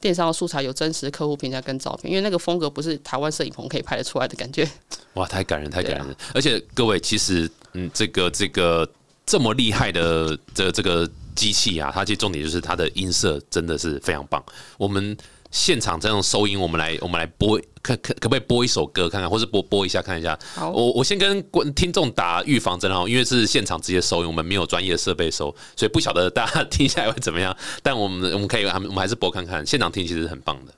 [0.00, 4.68] 电商的素材有真实客户评价跟照片，因为那个风格不是台湾摄影棚可以拍得出来的感觉。
[5.14, 8.88] 哇，太感人，太感人而且各位，其实嗯，这个这个
[9.26, 14.42] 这么厉害的这这个机器啊，它其实重点就是它的音色真的是非常棒。
[14.76, 15.16] 我们
[15.50, 20.38] 现场这种收音，我们来我们来播，可可可不可以播一首歌看看，或是播播一下看一下？
[20.54, 27.56] 好我我先跟观听众打预防针哈，因为是现场直接收音，我们没有专业设备收，所以不晓得大家听下来会怎么样。
[27.82, 30.72] 但我们我们可以，我们还是播看看，现场听其实很棒的。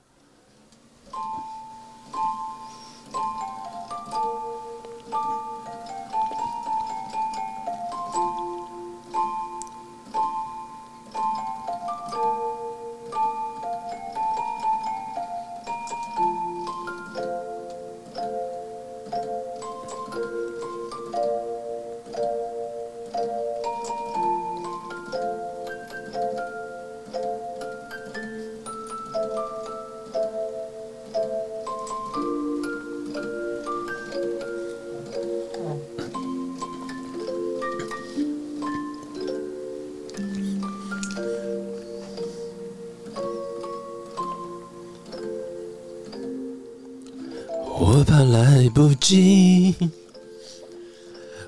[48.31, 49.75] 来不及，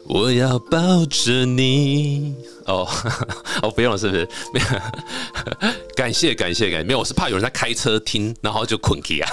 [0.05, 2.35] 我要抱着你。
[2.65, 2.87] 哦，
[3.61, 4.27] 哦，不用了，是不是？
[4.53, 4.65] 没有，
[5.95, 6.83] 感谢感谢感谢。
[6.83, 9.29] 没有，我是怕有人在开车听，然后就困起啊。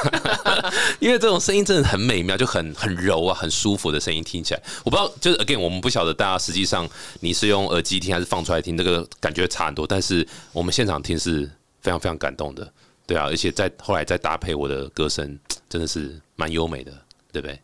[1.00, 4.62] 因为这种声音真的很美妙，就很很柔啊，很舒服的声音，听起来。
[4.84, 6.88] 我不知道，就是 again，我们不晓得大家实际上
[7.20, 9.86] 你是用耳机听还是放出来听，这个感觉差很多。
[9.86, 12.72] 但是我们现场听是非常非常感动的，
[13.06, 16.92] 对啊，而且在后来再搭配我的歌声，真的是蛮优美的，
[17.32, 17.60] 对不对？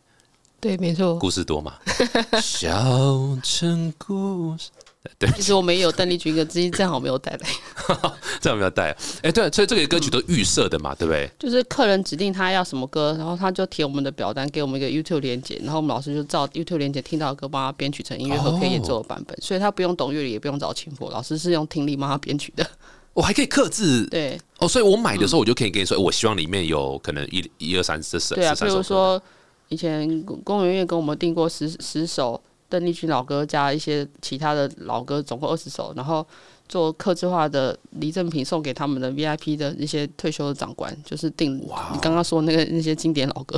[0.58, 1.16] 对，没错。
[1.16, 1.74] 故事多嘛？
[2.42, 4.70] 小城故事，
[5.18, 7.48] 对，其实我们也有邓丽君歌，只是正好没有带来。
[8.40, 8.96] 正好没有带。
[9.22, 11.30] 哎、对，所以这个歌曲都预设的嘛，对不对？
[11.38, 22.66] 就是客人指定他要什么歌，然后他就填我们的表单，给我们一个 YouTube 连接，然后我们老师就照 YouTube 连接听到的歌，帮他编曲成音乐盒可以演奏的版本，所以他不用懂乐理，也不用找琴谱，老师是用听力帮他编曲的。
[23.12, 29.22] 我还可以克制对哦，所以我买的时候我就可以跟你说，我希望里面有可能一一二三四、四对啊，比如说
[29.68, 36.26] 以前公公园院跟我们订过十十首邓丽君老歌，加一些其他的老歌，总共二十首，然后
[36.68, 43.56] 做客制化的黎正平送给他们的 VIP 的一些退休的长官，就是订你刚刚说那个那些经典老歌。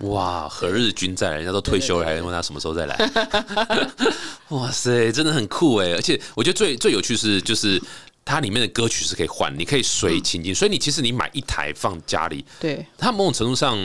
[0.00, 1.36] 哇，何日君再来？
[1.36, 3.10] 人家都退休了，还问他什么时候再来？
[4.50, 5.92] 哇塞，真的很酷哎！
[5.92, 7.80] 而且我觉得最最有趣是，就是
[8.24, 13.78] 它里面的歌曲是可以换，你可以随情境，所以你其实你买一台放家里，对它某种程度上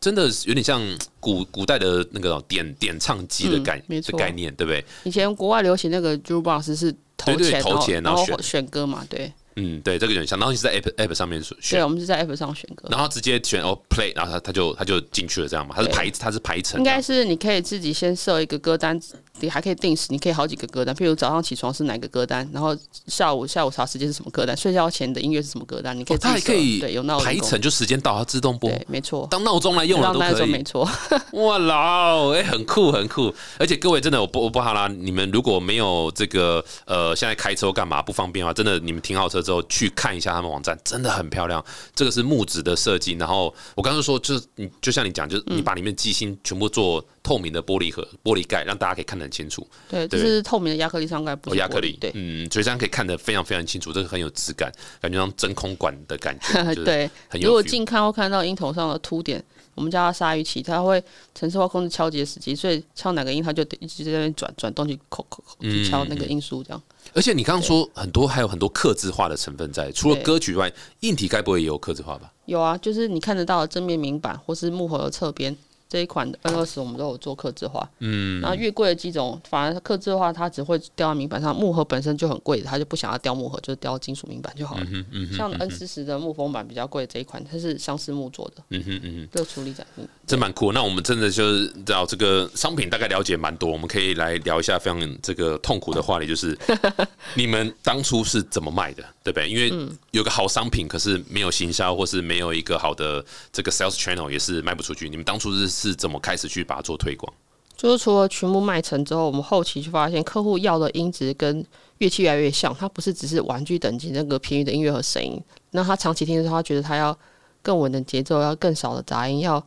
[0.00, 0.80] 真的有点像
[1.18, 3.82] 古古代的那个点点唱机的概、
[4.16, 4.84] 概念，对不对？
[5.04, 10.38] 以前国外流行那个 jukebox 是投对对钱，投钱然后然后选选歌嘛，对嗯，对，这个有点像。
[10.38, 12.88] 然后你是在 app app 上面选对，我们是在 app 上选歌。
[12.90, 15.74] 然后直接选哦 play，然后他他就他就进去了，这样嘛？
[15.76, 19.00] 它是排它是排程，应该是你可以自己先设一个歌单，
[19.40, 30.62] 你还可以定时，你可以好几个歌单，譬如早上起床是哪个歌单，然后下午下午茶时间是什么歌单，睡觉前的音乐是什么歌单，你可以哦自己还可以对有闹钟排程，就时间到它自动播，对，没错，当闹钟来用了都可以没。
[30.66, 30.88] 错，
[31.32, 41.64] 哇老，哎、很酷很酷，而且各位真的我不我不好啦，你们如果没有这个呃现在开车干嘛不方便的话，真的你们停好车之后去看一下他们网站，真的很漂亮。
[41.94, 49.66] 这个是木质的设计，然后我刚刚说就是你就像你讲，就是你把里面机芯全部做透明的玻璃盒、玻璃盖，让大家可以看得很清楚。
[49.88, 52.12] 对，这是透明的亚克力上盖，不哦，是亚克力，玻璃对。
[52.14, 59.42] 嗯，所以这样可以看得非常非常清楚，这个很有质感，感觉像真空管的感觉， 对，很有如果近看会看到音头上的凸点，
[59.74, 61.02] 我们叫它鲨鱼鳍，它会
[61.34, 66.80] 城市化控制敲击的时机，所以敲哪个音，它就得一直在那边转转动去扣扣扣去敲那嗯个音数，这样。
[67.12, 72.32] 而且你刚刚说很多还有很多克制化的成分在，除了歌曲以外，硬体该不会也有克制化吧？
[72.44, 75.56] 有啊，就是你看得到的正面明板或是木盒的侧边
[75.96, 77.88] 这一款 N 二十，我们都有做刻字化。
[78.00, 84.86] 嗯，然后越贵的机种，反而刻字化它只会雕在明板上，木盒本身就很贵的，它就不想要雕木盒，就是雕金属明板就好了。
[84.90, 89.28] 嗯嗯像 N 四十的木封板比较贵的这一款，它是相思木做的，嗯哼嗯哼。
[89.32, 89.86] 热处理展。
[89.96, 90.72] 嗯真蛮酷。
[90.72, 96.58] 那我们真的就是知道这个商品大概了解蛮多，我们可以来聊一下非常这个痛苦的话题，就是
[97.34, 99.48] 你们当初是怎么卖的，对不对？
[99.48, 105.08] 因为有个好商品，可是没有行销，或是没有一个好的这个 sales channel，也是卖不出去。
[105.08, 107.32] 你们当初是是怎么开始去把它做推广？
[107.76, 111.64] 就是除了曲目卖成之后，我们后期就发现客户要的音质跟
[111.98, 115.38] 乐器越来越像，它不是只是玩具等级那个便宜的音乐和声音，
[115.72, 117.16] 那他长期听的时候，他觉得他要
[117.60, 119.62] 更稳的节奏，要更少的杂音，要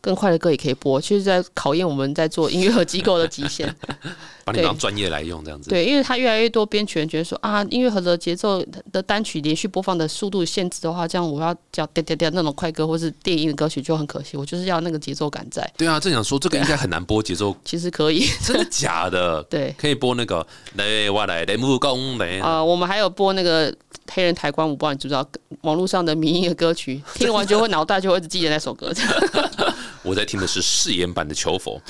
[0.00, 3.74] 更快的歌也可以播，其实在考验我们在做音乐和机构的极限。
[4.44, 5.70] 把你当专业来用这样子。
[5.70, 15.68] 对，因为他越来越多编曲人觉得说啊，音乐盒的节奏的单曲连续播放的速度限制的话，这样我要叫掉掉掉那种快歌或是电音的歌曲就很可惜，我就是要那个节奏感在。
[15.76, 19.42] 对啊，正想说这个应该很难播节奏，其实可以，真的假的？
[19.50, 19.74] 对。
[19.78, 23.74] 可以播那个来我来来木工来，啊、我们还有播那个
[24.12, 25.26] 黑人抬棺舞，不知道你知不知道？
[25.62, 28.92] 网络上的民音的歌曲， 听完就会脑袋就会一直记得那首歌。
[30.04, 31.80] 我在听的是誓言版的求佛。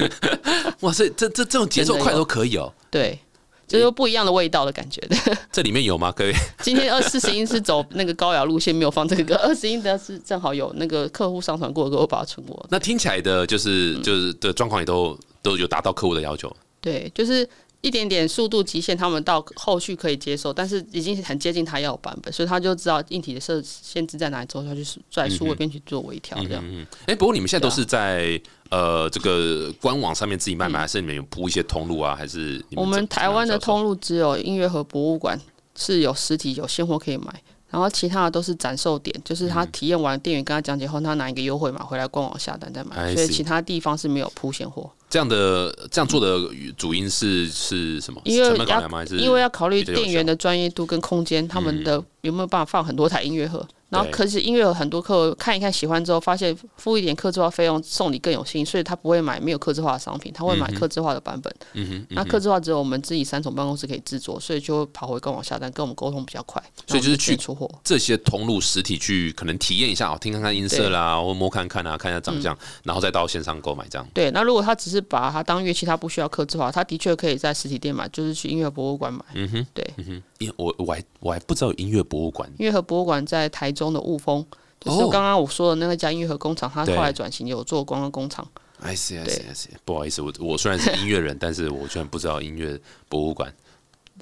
[0.80, 2.72] 哇塞，这这这种节奏快都可以哦。
[2.90, 3.18] 对，
[3.66, 5.02] 就是不一样的味道的感觉。
[5.52, 6.12] 这里面有吗？
[6.16, 9.34] 各位，今天二四十音是走那个高雅路线，没有放这个歌。
[9.42, 12.64] 二十音的是正好有那个客户上传过的歌，我把它存过。
[12.70, 16.54] 那听起来的就是就是的状况也都都有达到客户的要求。
[16.80, 17.48] 对，就是
[17.80, 26.62] 一点点速度极限，他们到后续可以接受，但是已经很接近他要的版本，所以他就知道硬体的设限制在哪里，之后他去在数位边去做微调，这样。
[26.66, 30.80] 嗯，哎、不过你们现在都是在、呃这个官网上面自己卖吗？
[30.80, 32.16] 还是你们有铺一些通路啊？
[32.16, 35.40] 还是你我们台湾的，通路只有音乐和博物馆
[35.76, 48.20] 是有实体有现货可以买，然后其他的都是展售点，就是他体验完店员跟他讲解后，他拿一个优惠码回来官网下单再买，所以其他地方是没有铺现货，这样的这样做的主因是是什么？
[48.24, 53.66] 因为要因为要考虑店员的专业度跟空间，他们的有没有办法放很多台音乐盒。
[53.90, 61.50] 然后可是音乐盒很多客看一看喜欢之后，发现付一点客制化费用送你更有心，所以他不会买没有客制化的商品，他会买客制化的版本。
[61.72, 66.62] 嗯哼，那客制化只有我们自己三重办公室可以制作，所以就会跑回官网下单，跟我们沟通比较快。
[66.86, 67.66] 所以就是去出货。
[67.82, 74.06] 这些通路实体去可能体验一下，哦，听看看音色啦，或摸看看啊，看一下长相，然后再到线上购买这样。
[74.12, 79.24] 对，那如果他只是把它当乐器，它不需要刻字化，它的确可以在实体店买，就是去音乐博物馆买。
[79.34, 84.44] 嗯哼，对，嗯哼因我我还我还不知道有音乐博物馆，音乐和博物馆在台中的雾峰，
[84.80, 88.46] 就是哦刚刚我说的那个家音乐和工厂，它后来转型有做观光工厂。
[88.80, 89.68] I see, I 对 see, I see。
[89.84, 93.52] 不好意思，我我虽然是音乐人，但是我居然不知道音乐博物馆。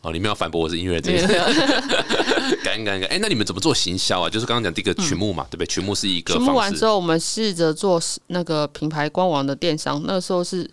[0.03, 1.35] 哦，你们要反驳我是音乐人这件事，
[2.63, 3.05] 感恩感恩感恩。
[3.09, 4.31] 哎，那你们怎么做行销啊？
[4.31, 5.67] 就是刚刚讲这个曲目嘛，对不对？
[5.67, 10.71] 曲目是一个曲目完之后，我们试着做那个品牌官网的电商，那时候是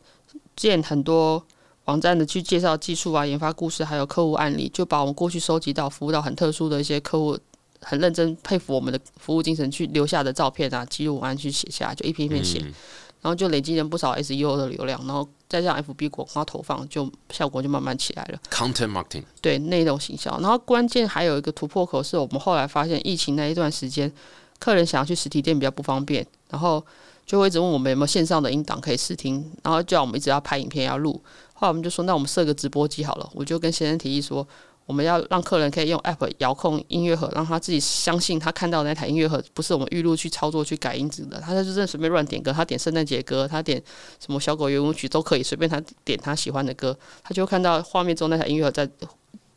[0.56, 1.44] 建很多
[1.86, 7.38] 网站的去介绍技术啊、研发故事，还有客户案例，就把我们过去收集到、服务到很特殊的一些客户。
[7.86, 12.74] 很认真佩服我们的服务精神，去留下的照片啊、记录文案去写下来，就一篇一篇写，嗯
[13.22, 18.40] 然后就累积了不少 SEO 的流量，然后再加上 FB 广告投放，就效果就慢慢起来了。
[18.50, 19.24] content marketing。
[19.40, 20.32] 对内容行销。
[20.40, 24.12] 然后关键还有一个突破口，是我们后来发现疫情那一段时间，
[24.58, 26.84] 客人想要去实体店比较不方便，然后
[27.24, 31.22] 就会一直问我们有没有线上的音档可以试听，然后叫我们一直要拍影片要录。
[31.54, 33.30] 后来我们就说，那我们设个直播机好了。
[33.36, 34.48] 我就跟先生提议说。
[34.86, 43.82] 我们要让客人可以用 App 遥控音乐盒，让他自己相信他看到那台音乐盒不是我们预录去操作去改音质的，他就是随便乱点歌，他点圣诞节歌，他点
[44.20, 48.90] 什么小狗圆舞曲都可以，随便他点他喜欢的歌，他就看到画面中那台音乐盒在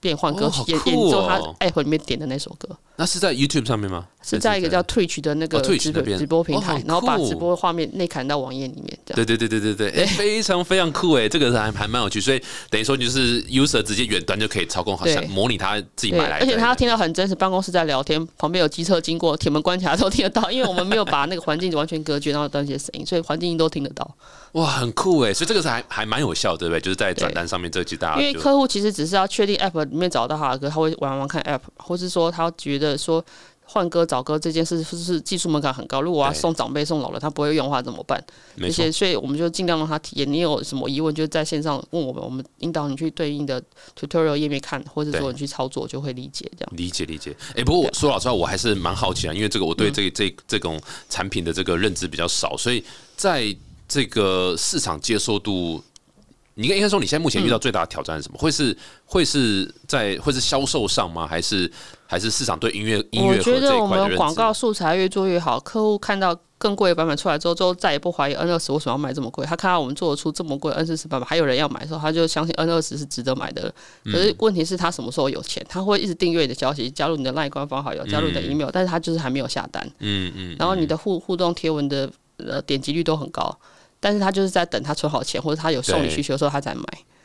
[0.00, 4.06] 变换歌曲，演奏他哦 App 里面点的那首歌，那是在 YouTube 上面吗？
[4.22, 8.98] 是在一个叫 Twitch 的那个直播、那边直播平台，哦然后把直播画面内砍到网页里面。
[9.04, 24.16] 对对对对对对，哎、 非常非常酷哎，这个还还蛮有趣，所以等于说就是 user 直接远端就可以操控，好像模拟他自己，买来的，而且他要听到很真实，办公室在聊天，旁边有机车经过，铁门关起来都听得到，因为我们没有把那个环境完全隔绝，然后那些声音，所以环境音都听得到。
[24.52, 26.80] 哇，很酷哎，所以这个是还还蛮有效，对不对？
[26.80, 33.24] 就是在转单上面，这其实大因为客户其实只是要确定 App 里面找到他的歌，他会玩玩看 App，或是说他觉得说
[33.64, 36.00] 换歌找歌这件事是不是技术门槛很高？
[36.00, 38.22] 如果我要送长辈送老人，他不会用的话怎么办？
[38.56, 40.32] 这些，，所以我们就尽量让他体验。
[40.32, 43.60] 你有什么疑问，就在线上问我们，我们引导你去对应的
[43.98, 46.72] tutorial 页面看，或者说你去操作，就会理解这样。
[46.76, 47.36] 理解理解。
[47.56, 52.84] 哎、不过我说老实话，我还是蛮好奇啊，因为这个我对这这这种产品的这个认知比较少，所以
[53.16, 53.54] 在
[53.88, 55.82] 这个市场接受度。
[56.58, 58.38] 你应该说，你现在目前遇到最大的挑战是什么？
[58.38, 61.26] 会是会是在会是销售上吗？
[61.26, 61.70] 还是
[62.06, 64.16] 还是市场对音乐音乐盒我觉得我们？
[64.16, 69.44] 广告素材越做越好，客户看到更贵的版本出来之后，之后再也不怀疑 N 二十为什么要卖这么贵。
[69.44, 73.70] 他看到我们做得出这么贵 N 四十版本，还有人要买的时候，他就相信 N 二十是值得买的。
[74.04, 75.62] 可是问题是他什么时候有钱？
[75.68, 79.86] 他会一直订阅你的消息，加入你的赖官方好友，加入你的 email，、但是他就是还没有下单。
[79.98, 83.54] 嗯嗯，然后你的互互动贴文的呃点击率都很高，
[84.00, 86.82] 但是他就是在等他存好钱或者他有送礼对需求的时候他才买。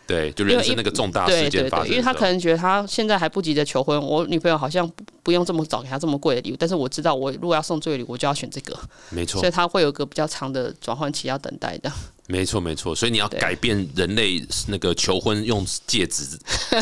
[0.08, 8.78] 对，就人生那个重大对事件发生因为他可能觉得他现在还不急着求婚，我女朋友好像不不用这么早给他这么贵的礼物，但是我知道我如果要送这个礼物，我就要选这个，
[9.10, 11.90] 没错所以他会有个比较长的转换期要等待的。
[12.32, 16.24] 没错没错，所以你要改变人类那个求婚用戒指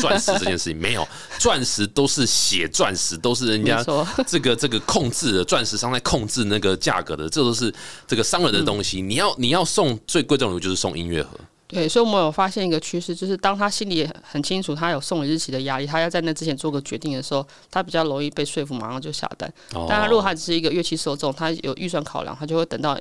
[0.00, 1.06] 钻石这件事情， 没有
[1.38, 4.06] 钻石都是血钻石，都是人家没错。
[4.26, 7.74] 这个这个控制的钻石商在控制那个价格的，这都是
[8.06, 9.02] 这个商人的东西。
[9.02, 11.30] 你要你要送最贵重的就是送音乐盒，
[11.66, 19.52] 对，所以我们有发现一个趋势，就是当他心里很清楚他有送礼日期的压力，他要在那之前做个决定的时候，他比较容易被说服，马上就下单。
[19.74, 22.98] 哦当然，如果他只是一个乐器受众，他有预算考量，他就会等到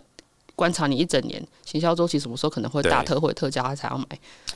[0.60, 4.05] 观察你一整年行销周期什么时候可能会大特惠特价，他才要买。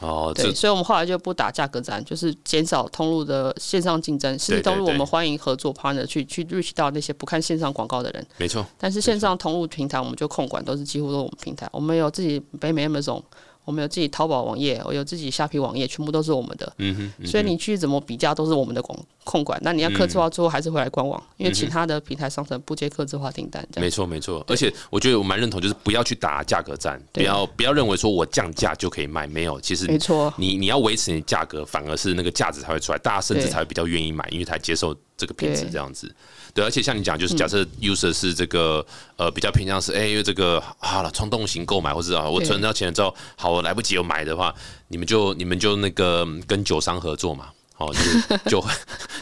[0.02, 4.38] 哦，对，所以我们后来就不打价格战，就是减少通路的线上竞争。
[4.38, 11.70] 实通路我们欢迎合作 partner 去去 reach 到那些不看线上广告的人，没错，但是线上通路平台我们就控管，都是几乎都是我们平台。
[11.72, 13.24] 我们有自己北美 Amazon，
[13.66, 16.74] 我们有自己淘宝网页，我有自己虾皮网页，全部都是我们的。
[16.78, 19.60] 嗯哼，嗯所以你去怎么比价都是我们的管控管。
[19.64, 23.66] 那你要客制化，最后还是回来官网，因为其他的平台商城不接客制化订单。
[23.78, 36.14] 没错没错，而且我觉得我蛮认同，就是不要去打价格战，不要不要认为说我降价就可以卖，没有，其实没错，你你要维持你的价格，反而是那个价值才会出来，大家甚至才会比较愿意买，因为才接受这个品质这样子。
[36.54, 44.54] 对，而且像你讲，就是假设 user 是这个呃比较偏向是哎、因为这个好了冲动型购买，或者啊我存到钱了之后，好我来不及有买的话，
[44.90, 47.48] 你们就你们就那个嗯跟酒商合作嘛。
[47.78, 48.64] 哦，就是 就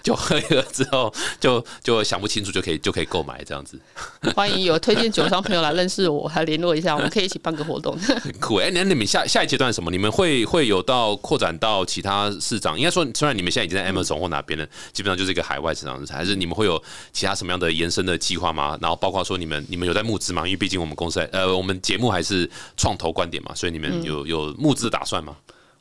[0.04, 3.80] 就喝了之后，就就想不清楚就可以就可以购买这样子，
[4.36, 7.98] 欢迎有推荐酒商朋友来认识我，还联络一下，我们可以一起办个活动。
[8.20, 8.56] 很酷。
[8.58, 9.90] 哎、那你们下下一阶段什么？
[9.90, 12.78] 你们会会有到扩展到其他市场？
[12.78, 16.82] 应该说，虽然你们现在已经在 Amazon 或哪边了，基本上就是一个海外市场，还是你们会有
[17.14, 18.78] 其他什么样的延伸的计划吗？
[18.82, 20.46] 然后包括说你们你们有在募资吗？
[20.46, 25.36] 因为毕竟我们公司呃，我们节目还是创投观点嘛，所以你们有有募资的打算吗？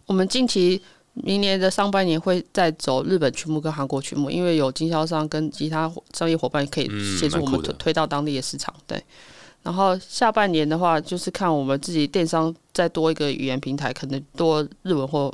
[0.06, 0.80] 我们近期
[1.22, 8.74] 明年的上半年会再走日本曲目跟韩国曲目，因为有经销商跟其他商业伙伴可以嗯协助我们推推到当地的市场。
[8.86, 9.02] 对，
[9.62, 15.32] 然后下半年的话，就是看我们自己电商再多一个语言平台，可能多日文或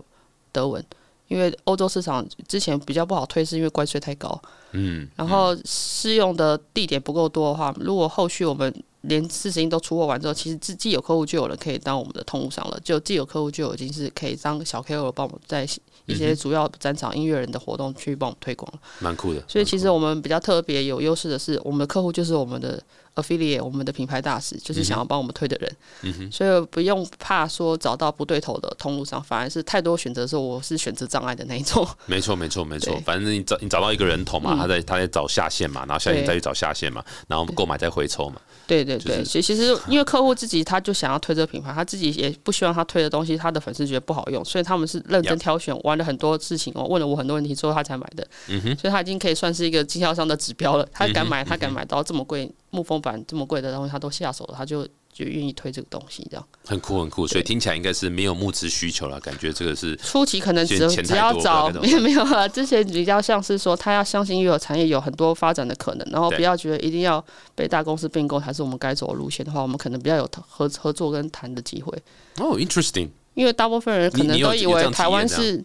[0.53, 0.84] 德文。
[1.28, 4.41] 因为欧洲市场之前比较不好推，是因为关税太高。
[4.70, 8.72] 嗯，然后适用的地点不够多的话，如果后续我们
[9.09, 15.67] 连四十音都出货完之后，其实既既有客户就有人可以当我们的通路商了，就既有客户就已经是可以当小 KOL 帮我们在
[16.07, 18.79] 一些主要展场音乐人的活动去帮我们推广了。
[19.01, 19.43] 蛮酷的。
[19.49, 22.83] 所以其实我们比较特别有优势的是，我们的客户就是我们的
[23.17, 25.77] affiliate，我们的品牌大使，就是想要帮我们推的人。
[26.03, 31.87] 嗯所以不用怕说找到不对头的通路上，反而是太多选择的时候，我是选择障碍的那一种。
[32.07, 32.97] 没错，没错，没错。
[33.05, 38.37] 反正你找你找到一个人头嘛，嗯他在他在找下线嘛，然后下线再去找下线嘛，然后购买再回抽嘛。
[38.67, 48.27] 对对对，就是其其实 因为客户自己他就想要推这个品牌，他自己也不希望他推的东西他的粉丝觉得不好用，所以他们是认真挑选，玩了很多事情哦，问了我很多问题之后他才买的。
[48.49, 50.87] 嗯哼，所以他已经可以算是一个经销商的指标了。
[50.93, 56.47] 他敢买，嗯他敢买到这么贵木风板这么贵的东西，他都下手了，他就就愿意推这个东西这样。
[56.66, 67.24] 很酷很酷，所以听起来应该是没有募资需求了，感觉这个是初期可能只只要找不知道该怎么没有没有啊，之前比较像是说他要相信乐有产业有很多发展的可能，然后不要觉得一定要
[67.55, 71.97] 被大公司并购才是我们该走的路线的话，我们可能比较有合合作跟谈的机会。
[72.39, 75.62] 哦，interesting，因为大部分人可能都以为台湾是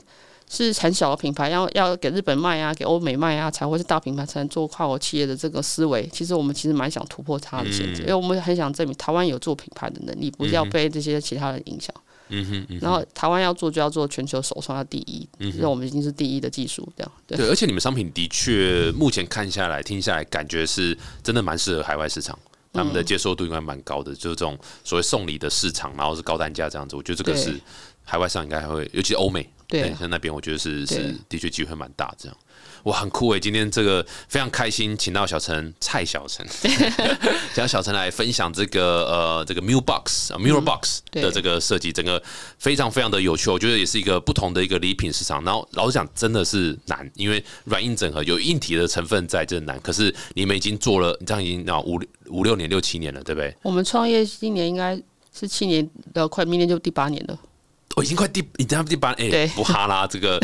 [0.54, 6.06] 是很小的品牌，要要给日本卖啊，给欧美卖啊，才会是大品牌，才能做跨国企业的这个思维。
[6.12, 11.95] 其实我们其实蛮想突破它的限制，嗯因为我们很想证明台湾有做品牌的能力，不要被这些其他人影响。
[12.28, 12.80] 嗯哼嗯哼。
[12.82, 17.38] 然后台湾要做就要做全球首创，要第一，嗯因为我们已经是第一的技术，这样对。
[17.38, 22.38] 对，而且你们商品的确目前看下来、听下来，感觉是真的蛮适合海外市场，
[22.74, 27.58] 他嗯们的接受度应该蛮高的，就是这种所谓送礼的市场，然后是高单价这样子，我觉得这个是
[28.04, 29.49] 海外上应该还会，尤其欧美，
[29.80, 32.38] 对在那边我觉得是是的确机会蛮大这样。
[32.84, 33.39] 哇，很酷诶！
[33.39, 36.43] 今天这个非常开心，请到小陈蔡小陈，
[37.53, 42.22] 请到小陈来分享这个呃这个 Mule Box 啊 Mule Box 的这个设计，整个
[42.57, 45.43] 非常非常的有趣，我觉得也是一个不同的一个礼品市场。
[45.43, 49.80] 然后老实讲，真的是难，因为软硬整合有硬体的成分在，真的难。
[49.82, 53.55] 可是你们已经做了，你这样已经啊五五六年、六七年了，对不对？
[53.61, 54.99] 我们创业今年应该
[55.32, 57.39] 是七年的，快明年就第八年了。
[57.96, 59.48] 哦，已经快第，已经第八，哎、对。
[59.50, 60.39] 不哈啦，这个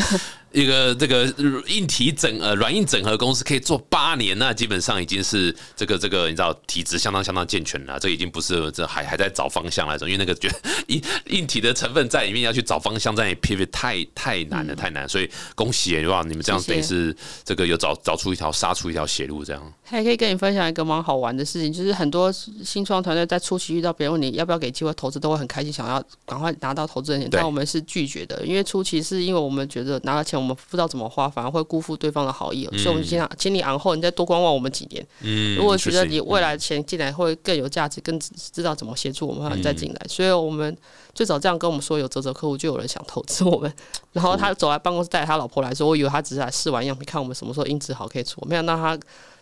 [0.52, 1.26] 一个这个
[1.66, 19.72] 硬体整呃软硬整合公司可以做八年，那基本上已经是这个这个你知道体质相当相当健全了，这已经不是这还还在找方向来着，因为那个觉得硬硬体的成分在里面要去找方向，在 pivot 太太难了，太难，所以恭喜耶哇，你们这样等于是这个有找找出一条杀出一条血路这样。
[19.84, 27.28] 还可以跟你分享一个蛮好玩的事情，就是很多新创团队在初期遇到别人问你要不要给机会投资，都会很开心，想要赶快拿到投资人钱。
[27.30, 35.06] 但我们是拒绝的，因为初期是因为我们觉得拿了钱钱我们不知道怎么花，反而会辜负对方的好意，所以我们就先请你昂后，你再多观望我们几年。
[35.20, 40.00] 嗯，如果觉得你未来的钱进来会更有价值，更知知道怎么协助我们，你再进来。
[40.08, 40.76] 所以我们
[41.12, 43.72] 最早这样跟我们说有泽泽客户，就有人想投资我们。
[44.12, 48.40] 然后他走来办公室带他老婆来说，我以为他只是来试玩样品，看我们什么时候音质好可以出。
[48.48, 48.98] 没想到他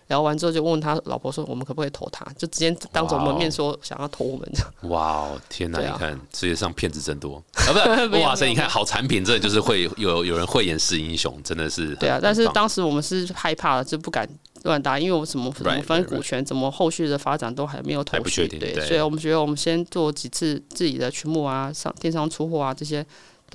[0.08, 2.24] 聊完之后就问他老婆说，我们可不可以投他？
[2.38, 4.48] 就直接当着我们面说想要投我们。
[4.90, 5.80] 哇哦，天哪！
[5.80, 8.06] 啊你看世界上骗子真多啊，不是？
[8.22, 14.28] 哇塞，你看好产品，真的就是会有有人慧眼识英雄，真的是对啊但是当时我们是害怕了，就不敢
[14.62, 18.48] 乱答，因为我们怎么怎 Right, 么分 right, 股权，怎么后续的发展都还没有头还不确绪。
[18.48, 23.04] 对，定对所以我们觉得我们先做几次自己的群目啊，上电商出货啊这些。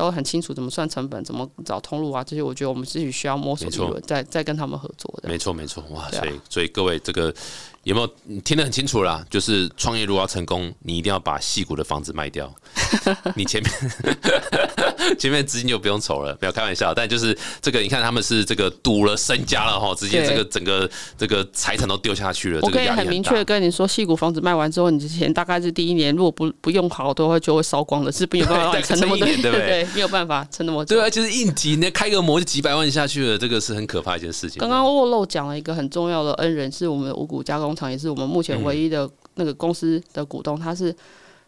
[0.02, 5.30] 都很清楚怎么算成本，怎么找通路啊，这些我觉得我们自己需要摸索再再跟他们合作的。
[5.30, 6.04] 没错没错，哇！
[6.04, 7.34] 啊所以所以各位这个
[7.84, 9.24] 有没有你听得很清楚啦？
[9.30, 12.52] 就是创业如果要成功，你一定要把戏骨的房子卖掉，
[13.36, 13.72] 你前面
[15.18, 16.94] 前面资金就不用愁了，没有开玩笑。
[16.94, 30.96] 但就是这个，你看他们是这个赌了身家了哈，直接这个整个这个财产都丢下去了，我可以很明确的跟你说，戏骨房子卖完之后，你之前大概是第一年，如果不不用好，都会就会烧光了，是没有办法 撑那么多对不对对，没有办法撑那么久。
[30.96, 34.60] 对啊，就是硬挤，那开个模就几百万下去了，这个是很可怕一件事情。
[34.60, 40.60] 刚刚沃漏讲了一个很重要的恩人，是我们的五谷加工厂，也是我们目前唯一的那个公司的股东。
[40.60, 40.96] 他是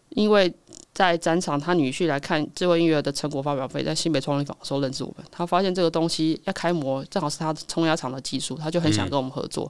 [0.09, 0.51] 因为
[0.93, 5.25] 在展场，他女婿来看智慧音乐的成果发表会，在新北创立坊的时候认识我们。
[5.31, 9.67] 他发现这个东西要开模，正好是他冲压厂的技术，他就很想跟我们合作。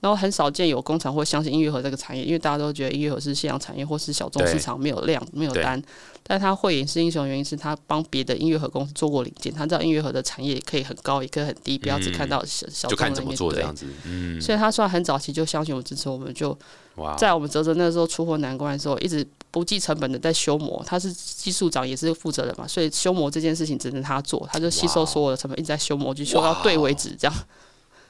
[0.00, 5.82] 然后很少见有工厂会相信音乐盒这个产业，因为大家都觉得音乐盒是夕阳产业或是小众市场，没有量、没有单。
[6.22, 16.56] 但他会影视英雄的原因是他帮别的音乐盒公司做过零件，他知道音乐盒的产业可以很高，也可以很低，不要只看到小小众的就看怎么那对做这样子，嗯，所以他算很早期就相信我支持我们，就
[16.98, 20.82] 哇，在我们泽泽那时候出货难关的时候，一直不计成本的在修模。
[20.86, 27.34] 他是技术长也是负责人嘛，所以修模这件事情只能他做，他就吸收所有的成本，一直在修模，具修到对为止这样。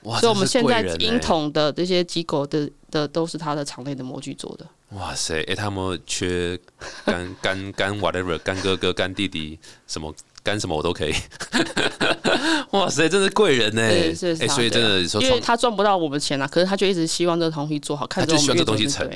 [0.04, 4.66] 哇，所以我们现在英统的这些机构的的都是他的厂内的模具做的。
[4.90, 6.58] 哇塞，哎、他们缺
[7.04, 10.14] 干干干 whatever，干哥哥、干弟弟，什么
[10.48, 11.14] 干什么我都可以。
[12.72, 13.88] 哇塞，真是贵人呢！
[13.88, 19.08] 对，是哎、他所以真的对因为他赚不到我们钱啊，可是他就一直希望这个东西做好，看他就希望这东西成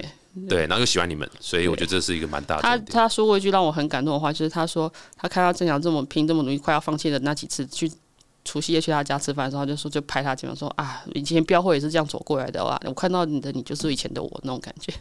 [0.49, 0.66] 对。
[0.66, 2.78] 然后又喜欢你们，所以我觉得这是一个蛮大的他。
[2.78, 7.91] 他说过一句让我很感动的话，就是他说他看到郑强这么拼、这么努力，快要放弃的那几次，去
[8.45, 14.93] 除夕夜去他家吃饭的时候，他就说就拍他肩膀说啊，以前标会也是这样走过来的啊，我看到你的你就是以前的我那种感觉。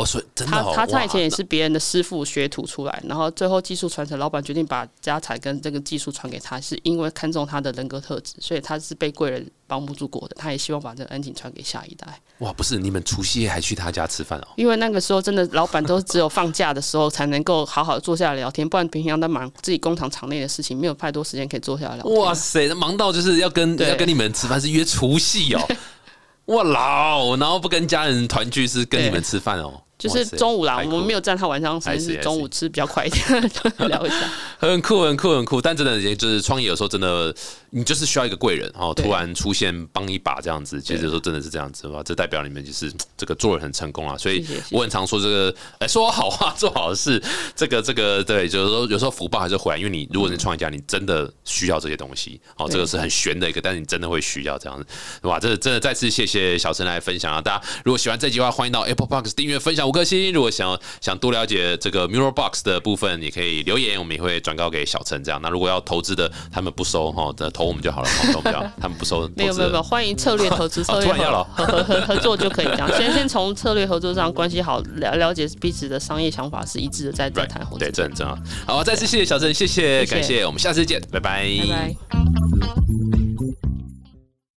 [0.00, 12.06] 哦，所以真的、他他他以前也是别人的师傅学徒出来，然后最后技术传承，老板决定把家产跟这个技术传给他，是因为看中他的人格特质，所以他是被贵人帮助过的，他也希望把这个恩情传给下一代。
[12.38, 14.48] 哇，不是你们除夕夜还去他家吃饭哦？
[14.56, 22.14] 因为那个时候真的老板都只有放假的时候才能够好好地坐下来聊天，不然平常在忙自己工厂厂内的事情，没有太多时间可以坐下来聊天。
[22.16, 25.60] 哇塞，那忙到就是要跟对要跟你们吃饭，是约除夕哦。
[26.46, 29.80] 哇老，然后不跟家人团聚，是跟你们吃饭哦。
[30.00, 33.50] 就是中午啦，我们没有占他晚上时间，I see, I 是中午吃比较快一点，
[33.88, 34.16] 聊一下。
[34.58, 35.60] 很酷，很酷，很酷。
[35.60, 37.34] 但真的，也就是创业有时候真的，
[37.70, 40.80] 你就是需要一个贵人哦，对突然出现帮一把这样子。
[40.80, 44.16] 其实对有时候真的是这样子吧，这代表你们就是这个做人很成功啊。
[44.18, 47.22] 所以我很常说这个，哎，说好话，做好事，
[47.54, 54.86] 这个这个对，就是说有时候福报还是回来，因为你如果是创业家，你真的需要这些东西哦，这个是很玄的一个，但是你真的会需要这样子，
[55.22, 57.40] 哇，这真的再次谢谢小陈来分享啊！
[57.40, 60.32] 大家如果喜欢这集的话，欢迎到 Apple Box 订阅、分享五颗星。
[60.32, 65.40] 如果想想多了解这个 Mirror Box 的部分，你可以留言，我们也会转告给小陈这样。
[65.42, 69.28] 那如果要投资的，他们不收哈，的投我们就好了，好投我们就好，他们不收。
[69.34, 72.88] 没有没有没有， 欢迎策略投资，策略合合合合作就可以这样。
[72.96, 77.80] 先先从策略合作上关系好，了了解彼此的商业想法是一致的，再再谈合作。
[77.80, 78.38] 对，这很重要。
[78.64, 82.99] 好，再次谢谢小陈，谢谢，谢谢感谢，我们下次见，拜拜，拜拜。